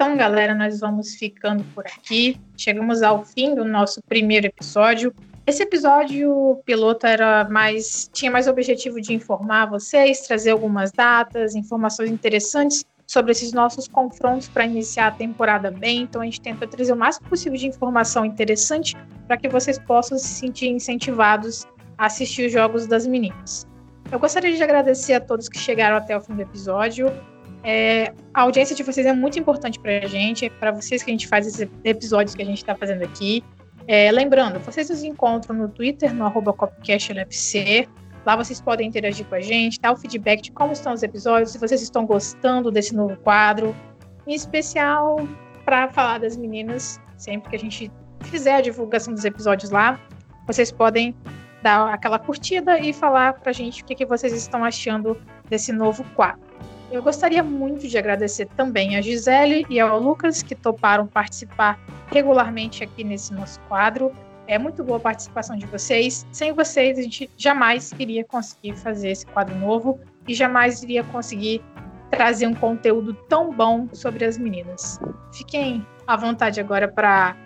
Então, 0.00 0.16
galera, 0.16 0.54
nós 0.54 0.80
vamos 0.80 1.14
ficando 1.14 1.62
por 1.74 1.84
aqui. 1.84 2.40
Chegamos 2.56 3.02
ao 3.02 3.22
fim 3.22 3.54
do 3.54 3.66
nosso 3.66 4.00
primeiro 4.04 4.46
episódio. 4.46 5.12
Esse 5.46 5.62
episódio 5.62 6.58
piloto 6.64 7.06
era 7.06 7.46
mais 7.50 8.08
tinha 8.10 8.30
mais 8.30 8.48
objetivo 8.48 8.98
de 8.98 9.12
informar 9.12 9.66
vocês, 9.66 10.22
trazer 10.22 10.52
algumas 10.52 10.90
datas, 10.90 11.54
informações 11.54 12.10
interessantes 12.10 12.82
sobre 13.06 13.32
esses 13.32 13.52
nossos 13.52 13.86
confrontos 13.86 14.48
para 14.48 14.64
iniciar 14.64 15.08
a 15.08 15.10
temporada 15.10 15.70
bem. 15.70 16.00
Então 16.04 16.22
a 16.22 16.24
gente 16.24 16.40
tenta 16.40 16.66
trazer 16.66 16.94
o 16.94 16.96
máximo 16.96 17.28
possível 17.28 17.58
de 17.58 17.66
informação 17.66 18.24
interessante 18.24 18.96
para 19.26 19.36
que 19.36 19.50
vocês 19.50 19.78
possam 19.78 20.16
se 20.16 20.28
sentir 20.28 20.68
incentivados 20.68 21.66
a 21.98 22.06
assistir 22.06 22.46
os 22.46 22.52
jogos 22.52 22.86
das 22.86 23.06
meninas. 23.06 23.66
Eu 24.10 24.18
gostaria 24.18 24.56
de 24.56 24.62
agradecer 24.62 25.12
a 25.12 25.20
todos 25.20 25.46
que 25.46 25.58
chegaram 25.58 25.98
até 25.98 26.16
o 26.16 26.22
fim 26.22 26.36
do 26.36 26.40
episódio. 26.40 27.12
É, 27.62 28.12
a 28.32 28.42
audiência 28.42 28.74
de 28.74 28.82
vocês 28.82 29.06
é 29.06 29.12
muito 29.12 29.38
importante 29.38 29.78
para 29.78 29.98
a 29.98 30.06
gente, 30.06 30.46
é 30.46 30.50
para 30.50 30.70
vocês 30.70 31.02
que 31.02 31.10
a 31.10 31.14
gente 31.14 31.28
faz 31.28 31.46
esses 31.46 31.68
episódios 31.84 32.34
que 32.34 32.42
a 32.42 32.44
gente 32.44 32.58
está 32.58 32.74
fazendo 32.74 33.02
aqui. 33.02 33.44
É, 33.86 34.10
lembrando, 34.12 34.58
vocês 34.60 34.88
nos 34.88 35.02
encontram 35.02 35.56
no 35.56 35.68
Twitter, 35.68 36.14
no 36.14 36.24
arroba 36.24 36.52
CopcastLFC. 36.52 37.88
Lá 38.24 38.36
vocês 38.36 38.60
podem 38.60 38.86
interagir 38.86 39.26
com 39.26 39.34
a 39.34 39.40
gente, 39.40 39.80
dar 39.80 39.92
o 39.92 39.96
feedback 39.96 40.42
de 40.42 40.52
como 40.52 40.72
estão 40.72 40.92
os 40.92 41.02
episódios, 41.02 41.52
se 41.52 41.58
vocês 41.58 41.82
estão 41.82 42.04
gostando 42.06 42.70
desse 42.70 42.94
novo 42.94 43.16
quadro. 43.16 43.74
Em 44.26 44.34
especial, 44.34 45.26
para 45.64 45.88
falar 45.88 46.18
das 46.20 46.36
meninas, 46.36 47.00
sempre 47.16 47.50
que 47.50 47.56
a 47.56 47.58
gente 47.58 47.90
fizer 48.22 48.56
a 48.56 48.60
divulgação 48.60 49.14
dos 49.14 49.24
episódios 49.24 49.70
lá, 49.70 49.98
vocês 50.46 50.70
podem 50.70 51.14
dar 51.62 51.92
aquela 51.92 52.18
curtida 52.18 52.78
e 52.78 52.92
falar 52.92 53.34
para 53.34 53.50
a 53.50 53.52
gente 53.52 53.82
o 53.82 53.86
que, 53.86 53.94
que 53.94 54.06
vocês 54.06 54.32
estão 54.32 54.64
achando 54.64 55.20
desse 55.48 55.72
novo 55.72 56.04
quadro. 56.14 56.49
Eu 56.90 57.04
gostaria 57.04 57.42
muito 57.42 57.86
de 57.86 57.96
agradecer 57.96 58.46
também 58.56 58.96
a 58.96 59.00
Gisele 59.00 59.64
e 59.70 59.78
ao 59.78 60.00
Lucas, 60.00 60.42
que 60.42 60.56
toparam 60.56 61.06
participar 61.06 61.78
regularmente 62.08 62.82
aqui 62.82 63.04
nesse 63.04 63.32
nosso 63.32 63.60
quadro. 63.68 64.10
É 64.48 64.58
muito 64.58 64.82
boa 64.82 64.98
a 64.98 65.00
participação 65.00 65.56
de 65.56 65.66
vocês. 65.66 66.26
Sem 66.32 66.52
vocês, 66.52 66.98
a 66.98 67.02
gente 67.02 67.30
jamais 67.36 67.92
iria 67.96 68.24
conseguir 68.24 68.74
fazer 68.74 69.10
esse 69.10 69.24
quadro 69.24 69.54
novo 69.56 70.00
e 70.26 70.34
jamais 70.34 70.82
iria 70.82 71.04
conseguir 71.04 71.62
trazer 72.10 72.48
um 72.48 72.54
conteúdo 72.54 73.14
tão 73.28 73.54
bom 73.54 73.88
sobre 73.92 74.24
as 74.24 74.36
meninas. 74.36 74.98
Fiquem 75.32 75.86
à 76.08 76.16
vontade 76.16 76.58
agora 76.58 76.88
para 76.88 77.36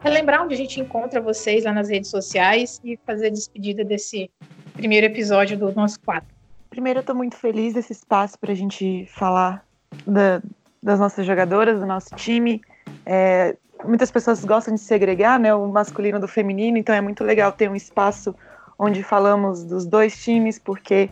relembrar 0.00 0.44
onde 0.44 0.52
a 0.52 0.58
gente 0.58 0.78
encontra 0.78 1.22
vocês 1.22 1.64
lá 1.64 1.72
nas 1.72 1.88
redes 1.88 2.10
sociais 2.10 2.78
e 2.84 2.98
fazer 3.06 3.28
a 3.28 3.30
despedida 3.30 3.82
desse 3.82 4.30
primeiro 4.74 5.06
episódio 5.06 5.56
do 5.56 5.72
nosso 5.72 5.98
quadro. 6.00 6.39
Primeiro, 6.70 7.00
eu 7.00 7.00
estou 7.00 7.16
muito 7.16 7.36
feliz 7.36 7.74
desse 7.74 7.92
espaço 7.92 8.38
para 8.38 8.52
a 8.52 8.54
gente 8.54 9.04
falar 9.06 9.64
da, 10.06 10.40
das 10.80 11.00
nossas 11.00 11.26
jogadoras, 11.26 11.80
do 11.80 11.84
nosso 11.84 12.14
time. 12.14 12.62
É, 13.04 13.56
muitas 13.84 14.08
pessoas 14.08 14.44
gostam 14.44 14.74
de 14.74 14.80
segregar 14.80 15.38
né, 15.40 15.52
o 15.52 15.66
masculino 15.66 16.20
do 16.20 16.28
feminino, 16.28 16.78
então 16.78 16.94
é 16.94 17.00
muito 17.00 17.24
legal 17.24 17.50
ter 17.50 17.68
um 17.68 17.74
espaço 17.74 18.34
onde 18.78 19.02
falamos 19.02 19.64
dos 19.64 19.84
dois 19.84 20.22
times, 20.22 20.60
porque 20.60 21.10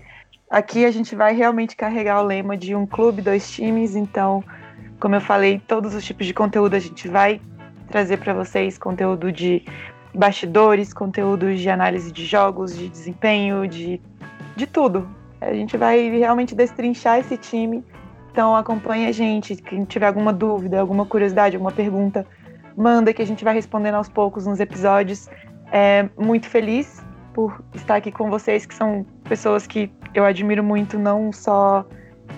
aqui 0.48 0.84
a 0.84 0.92
gente 0.92 1.16
vai 1.16 1.34
realmente 1.34 1.74
carregar 1.74 2.22
o 2.22 2.24
lema 2.24 2.56
de 2.56 2.76
um 2.76 2.86
clube, 2.86 3.20
dois 3.20 3.50
times. 3.50 3.96
Então, 3.96 4.44
como 5.00 5.16
eu 5.16 5.20
falei, 5.20 5.60
todos 5.66 5.92
os 5.92 6.04
tipos 6.04 6.24
de 6.24 6.32
conteúdo 6.32 6.74
a 6.74 6.78
gente 6.78 7.08
vai 7.08 7.40
trazer 7.88 8.18
para 8.18 8.32
vocês 8.32 8.78
conteúdo 8.78 9.32
de 9.32 9.64
bastidores, 10.14 10.94
conteúdo 10.94 11.52
de 11.52 11.68
análise 11.68 12.12
de 12.12 12.24
jogos, 12.24 12.76
de 12.76 12.88
desempenho, 12.88 13.66
de, 13.66 14.00
de 14.54 14.64
tudo. 14.64 15.17
A 15.40 15.52
gente 15.52 15.76
vai 15.76 16.10
realmente 16.10 16.54
destrinchar 16.54 17.18
esse 17.18 17.36
time. 17.36 17.84
Então 18.30 18.54
acompanhe 18.54 19.06
a 19.06 19.12
gente. 19.12 19.56
Quem 19.56 19.84
tiver 19.84 20.06
alguma 20.06 20.32
dúvida, 20.32 20.80
alguma 20.80 21.06
curiosidade, 21.06 21.56
alguma 21.56 21.72
pergunta, 21.72 22.26
manda 22.76 23.12
que 23.12 23.22
a 23.22 23.26
gente 23.26 23.44
vai 23.44 23.54
respondendo 23.54 23.94
aos 23.94 24.08
poucos 24.08 24.46
nos 24.46 24.60
episódios. 24.60 25.28
É 25.72 26.08
muito 26.16 26.48
feliz 26.48 27.04
por 27.34 27.62
estar 27.74 27.96
aqui 27.96 28.10
com 28.10 28.30
vocês, 28.30 28.66
que 28.66 28.74
são 28.74 29.06
pessoas 29.24 29.66
que 29.66 29.90
eu 30.14 30.24
admiro 30.24 30.62
muito, 30.64 30.98
não 30.98 31.32
só 31.32 31.86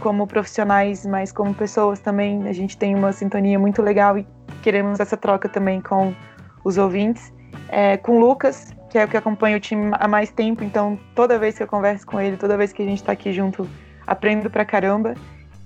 como 0.00 0.26
profissionais, 0.26 1.04
mas 1.06 1.32
como 1.32 1.54
pessoas 1.54 2.00
também. 2.00 2.46
A 2.48 2.52
gente 2.52 2.76
tem 2.76 2.94
uma 2.94 3.12
sintonia 3.12 3.58
muito 3.58 3.82
legal 3.82 4.18
e 4.18 4.26
queremos 4.62 5.00
essa 5.00 5.16
troca 5.16 5.48
também 5.48 5.80
com 5.80 6.14
os 6.64 6.78
ouvintes. 6.78 7.32
É, 7.68 7.96
com 7.96 8.16
o 8.16 8.20
Lucas, 8.20 8.74
que 8.90 8.98
é 8.98 9.04
o 9.04 9.08
que 9.08 9.16
acompanha 9.16 9.56
o 9.56 9.60
time 9.60 9.92
há 9.98 10.08
mais 10.08 10.30
tempo, 10.32 10.64
então 10.64 10.98
toda 11.14 11.38
vez 11.38 11.56
que 11.56 11.62
eu 11.62 11.68
converso 11.68 12.04
com 12.04 12.20
ele, 12.20 12.36
toda 12.36 12.56
vez 12.56 12.72
que 12.72 12.82
a 12.82 12.84
gente 12.84 12.98
está 12.98 13.12
aqui 13.12 13.32
junto, 13.32 13.68
aprendo 14.06 14.50
pra 14.50 14.64
caramba. 14.64 15.14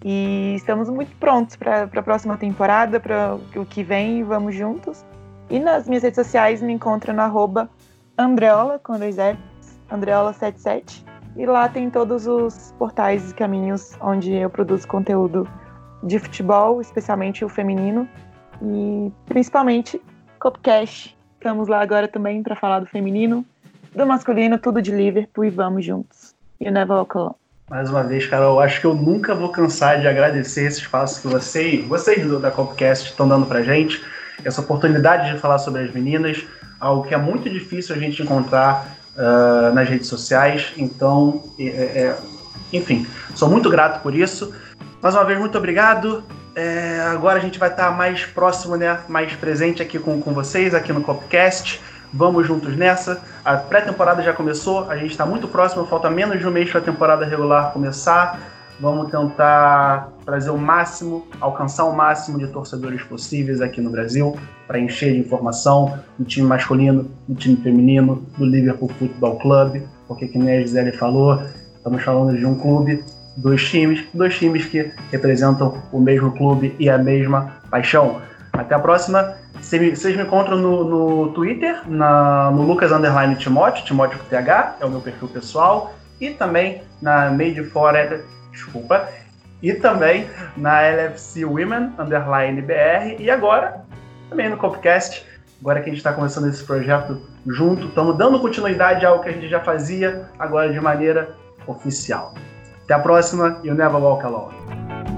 E 0.05 0.55
estamos 0.55 0.91
muito 0.91 1.17
prontos 1.17 1.57
para 1.57 1.85
a 1.85 2.03
próxima 2.03 2.37
temporada, 2.37 3.01
para 3.01 3.37
o 3.57 3.65
que 3.65 3.83
vem, 3.83 4.23
vamos 4.23 4.55
juntos. 4.55 5.03
E 5.49 5.59
nas 5.59 5.89
minhas 5.89 6.03
redes 6.03 6.17
sociais 6.17 6.61
me 6.61 6.75
encontra 6.75 7.13
no 7.13 7.23
arroba 7.23 7.71
Andreola, 8.19 8.79
com 8.79 8.99
dois 8.99 9.17
Fs, 9.17 9.81
Andreola77. 9.91 11.03
E 11.37 11.47
lá 11.47 11.69
tem 11.69 11.89
todos 11.89 12.27
os 12.27 12.75
portais 12.79 13.31
e 13.31 13.35
caminhos 13.35 13.97
onde 14.01 14.35
eu 14.35 14.51
produzo 14.51 14.87
conteúdo 14.87 15.49
de 16.03 16.19
futebol, 16.19 16.83
especialmente 16.83 17.43
o 17.43 17.49
feminino, 17.49 18.07
e 18.63 19.11
principalmente 19.25 20.01
Copcast, 20.39 21.14
Estamos 21.45 21.69
lá 21.69 21.83
agora 21.83 22.09
também 22.09 22.43
para 22.43 22.57
falar 22.57 22.81
do 22.81 22.87
feminino, 22.87 23.45
do 23.95 24.07
masculino, 24.07 24.57
tudo 24.57 24.81
de 24.81 24.91
Liverpool 24.91 25.45
e 25.45 25.51
vamos 25.51 25.85
juntos. 25.85 26.35
E 26.59 26.67
o 26.67 26.73
Never 26.73 26.97
Walk 26.97 27.19
Alone. 27.19 27.35
Mais 27.69 27.91
uma 27.91 28.03
vez, 28.03 28.27
Carol, 28.27 28.59
acho 28.61 28.81
que 28.81 28.87
eu 28.87 28.95
nunca 28.95 29.35
vou 29.35 29.51
cansar 29.51 30.01
de 30.01 30.09
agradecer 30.09 30.65
esse 30.65 30.81
espaço 30.81 31.21
que 31.21 31.29
você, 31.29 31.85
vocês 31.87 32.27
da 32.41 32.51
Copcast 32.51 33.11
estão 33.11 33.29
dando 33.29 33.45
pra 33.45 33.63
gente, 33.63 34.03
essa 34.43 34.63
oportunidade 34.63 35.35
de 35.35 35.39
falar 35.39 35.59
sobre 35.59 35.83
as 35.83 35.93
meninas, 35.93 36.47
algo 36.81 37.07
que 37.07 37.13
é 37.13 37.19
muito 37.19 37.51
difícil 37.51 37.95
a 37.95 37.99
gente 37.99 38.23
encontrar 38.23 38.97
uh, 39.15 39.75
nas 39.75 39.87
redes 39.87 40.07
sociais. 40.07 40.73
Então, 40.79 41.43
é, 41.59 41.67
é, 41.67 42.19
enfim, 42.73 43.07
sou 43.35 43.51
muito 43.51 43.69
grato 43.69 44.03
por 44.03 44.15
isso. 44.15 44.55
Mais 45.03 45.15
uma 45.15 45.25
vez, 45.25 45.39
muito 45.39 45.59
obrigado 45.59 46.25
É, 46.57 47.01
agora 47.01 47.39
a 47.39 47.43
gente 47.43 47.59
vai 47.59 47.69
estar 47.69 47.91
mais 47.91 48.25
próximo, 48.25 48.77
né? 48.77 49.01
Mais 49.09 49.35
presente 49.35 49.83
aqui 49.83 49.99
com, 49.99 50.21
com 50.21 50.33
vocês, 50.33 50.75
aqui 50.75 50.93
no 50.93 51.03
Copcast. 51.03 51.81
Vamos 52.13 52.47
juntos 52.47 52.77
nessa. 52.77 53.21
A 53.45 53.57
pré-temporada 53.57 54.23
já 54.23 54.33
começou, 54.33 54.89
a 54.89 54.97
gente 54.97 55.11
está 55.11 55.27
muito 55.27 55.49
próximo, 55.49 55.85
falta 55.87 56.09
menos 56.09 56.39
de 56.39 56.47
um 56.47 56.51
mês 56.51 56.71
para 56.71 56.81
a 56.81 56.85
temporada 56.85 57.27
regular 57.27 57.73
começar. 57.73 58.39
Vamos 58.81 59.11
tentar 59.11 60.13
trazer 60.25 60.51
o 60.51 60.59
máximo, 60.59 61.27
alcançar 61.41 61.85
o 61.85 61.95
máximo 61.95 62.39
de 62.39 62.47
torcedores 62.49 63.03
possíveis 63.03 63.61
aqui 63.61 63.81
no 63.81 63.91
Brasil, 63.91 64.37
para 64.67 64.79
encher 64.79 65.13
de 65.13 65.21
informação 65.21 65.99
do 66.19 66.25
time 66.25 66.47
masculino, 66.47 67.09
do 67.29 67.35
time 67.35 67.57
feminino, 67.57 68.25
do 68.39 68.45
Liverpool 68.45 68.91
Football 68.99 69.39
Club, 69.39 69.83
porque, 70.07 70.29
como 70.29 70.49
a 70.49 70.61
Gisele 70.61 70.93
falou, 70.93 71.43
estamos 71.77 72.03
falando 72.03 72.37
de 72.37 72.45
um 72.45 72.57
clube, 72.57 73.05
dois 73.37 73.69
times, 73.69 74.05
dois 74.13 74.37
times 74.39 74.65
que 74.67 74.93
representam 75.11 75.83
o 75.93 76.01
mesmo 76.01 76.33
clube 76.33 76.75
e 76.79 76.89
a 76.89 76.99
mesma 76.99 77.53
paixão. 77.71 78.21
Até 78.53 78.75
a 78.75 78.79
próxima. 78.79 79.37
Vocês 79.61 80.17
me 80.17 80.23
encontram 80.23 80.59
no, 80.59 80.85
no 80.85 81.33
Twitter, 81.33 81.81
na, 81.89 82.51
no 82.51 82.63
Lucas 82.63 82.93
Underline 82.93 83.35
Timóteo, 83.37 83.85
Timóteo 83.85 84.19
TH, 84.29 84.77
é 84.81 84.85
o 84.85 84.91
meu 84.91 85.01
perfil 85.01 85.27
pessoal, 85.29 85.95
e 86.21 86.31
também 86.31 86.83
na 87.01 87.31
Made 87.31 87.65
for 87.65 87.95
desculpa, 88.53 89.09
e 89.63 89.73
também 89.73 90.29
na 90.57 90.83
LFC 90.83 91.47
Women, 91.47 91.95
underline 91.99 92.61
BR, 92.61 93.17
e 93.19 93.31
agora 93.31 93.83
também 94.29 94.51
no 94.51 94.59
Copcast, 94.59 95.25
agora 95.61 95.81
que 95.81 95.87
a 95.87 95.93
gente 95.93 95.99
está 95.99 96.13
começando 96.13 96.49
esse 96.49 96.63
projeto 96.63 97.23
junto, 97.47 97.87
estamos 97.87 98.19
dando 98.19 98.39
continuidade 98.41 99.07
ao 99.07 99.21
que 99.21 99.31
a 99.31 99.33
gente 99.33 99.49
já 99.49 99.61
fazia, 99.61 100.29
agora 100.39 100.71
de 100.71 100.81
maneira 100.81 101.35
oficial. 101.67 102.35
Até 102.85 102.93
a 102.93 102.99
próxima 102.99 103.61
e 103.63 103.71
o 103.71 103.75
Never 103.75 103.97
Walk 103.97 104.27
Alone. 104.27 105.14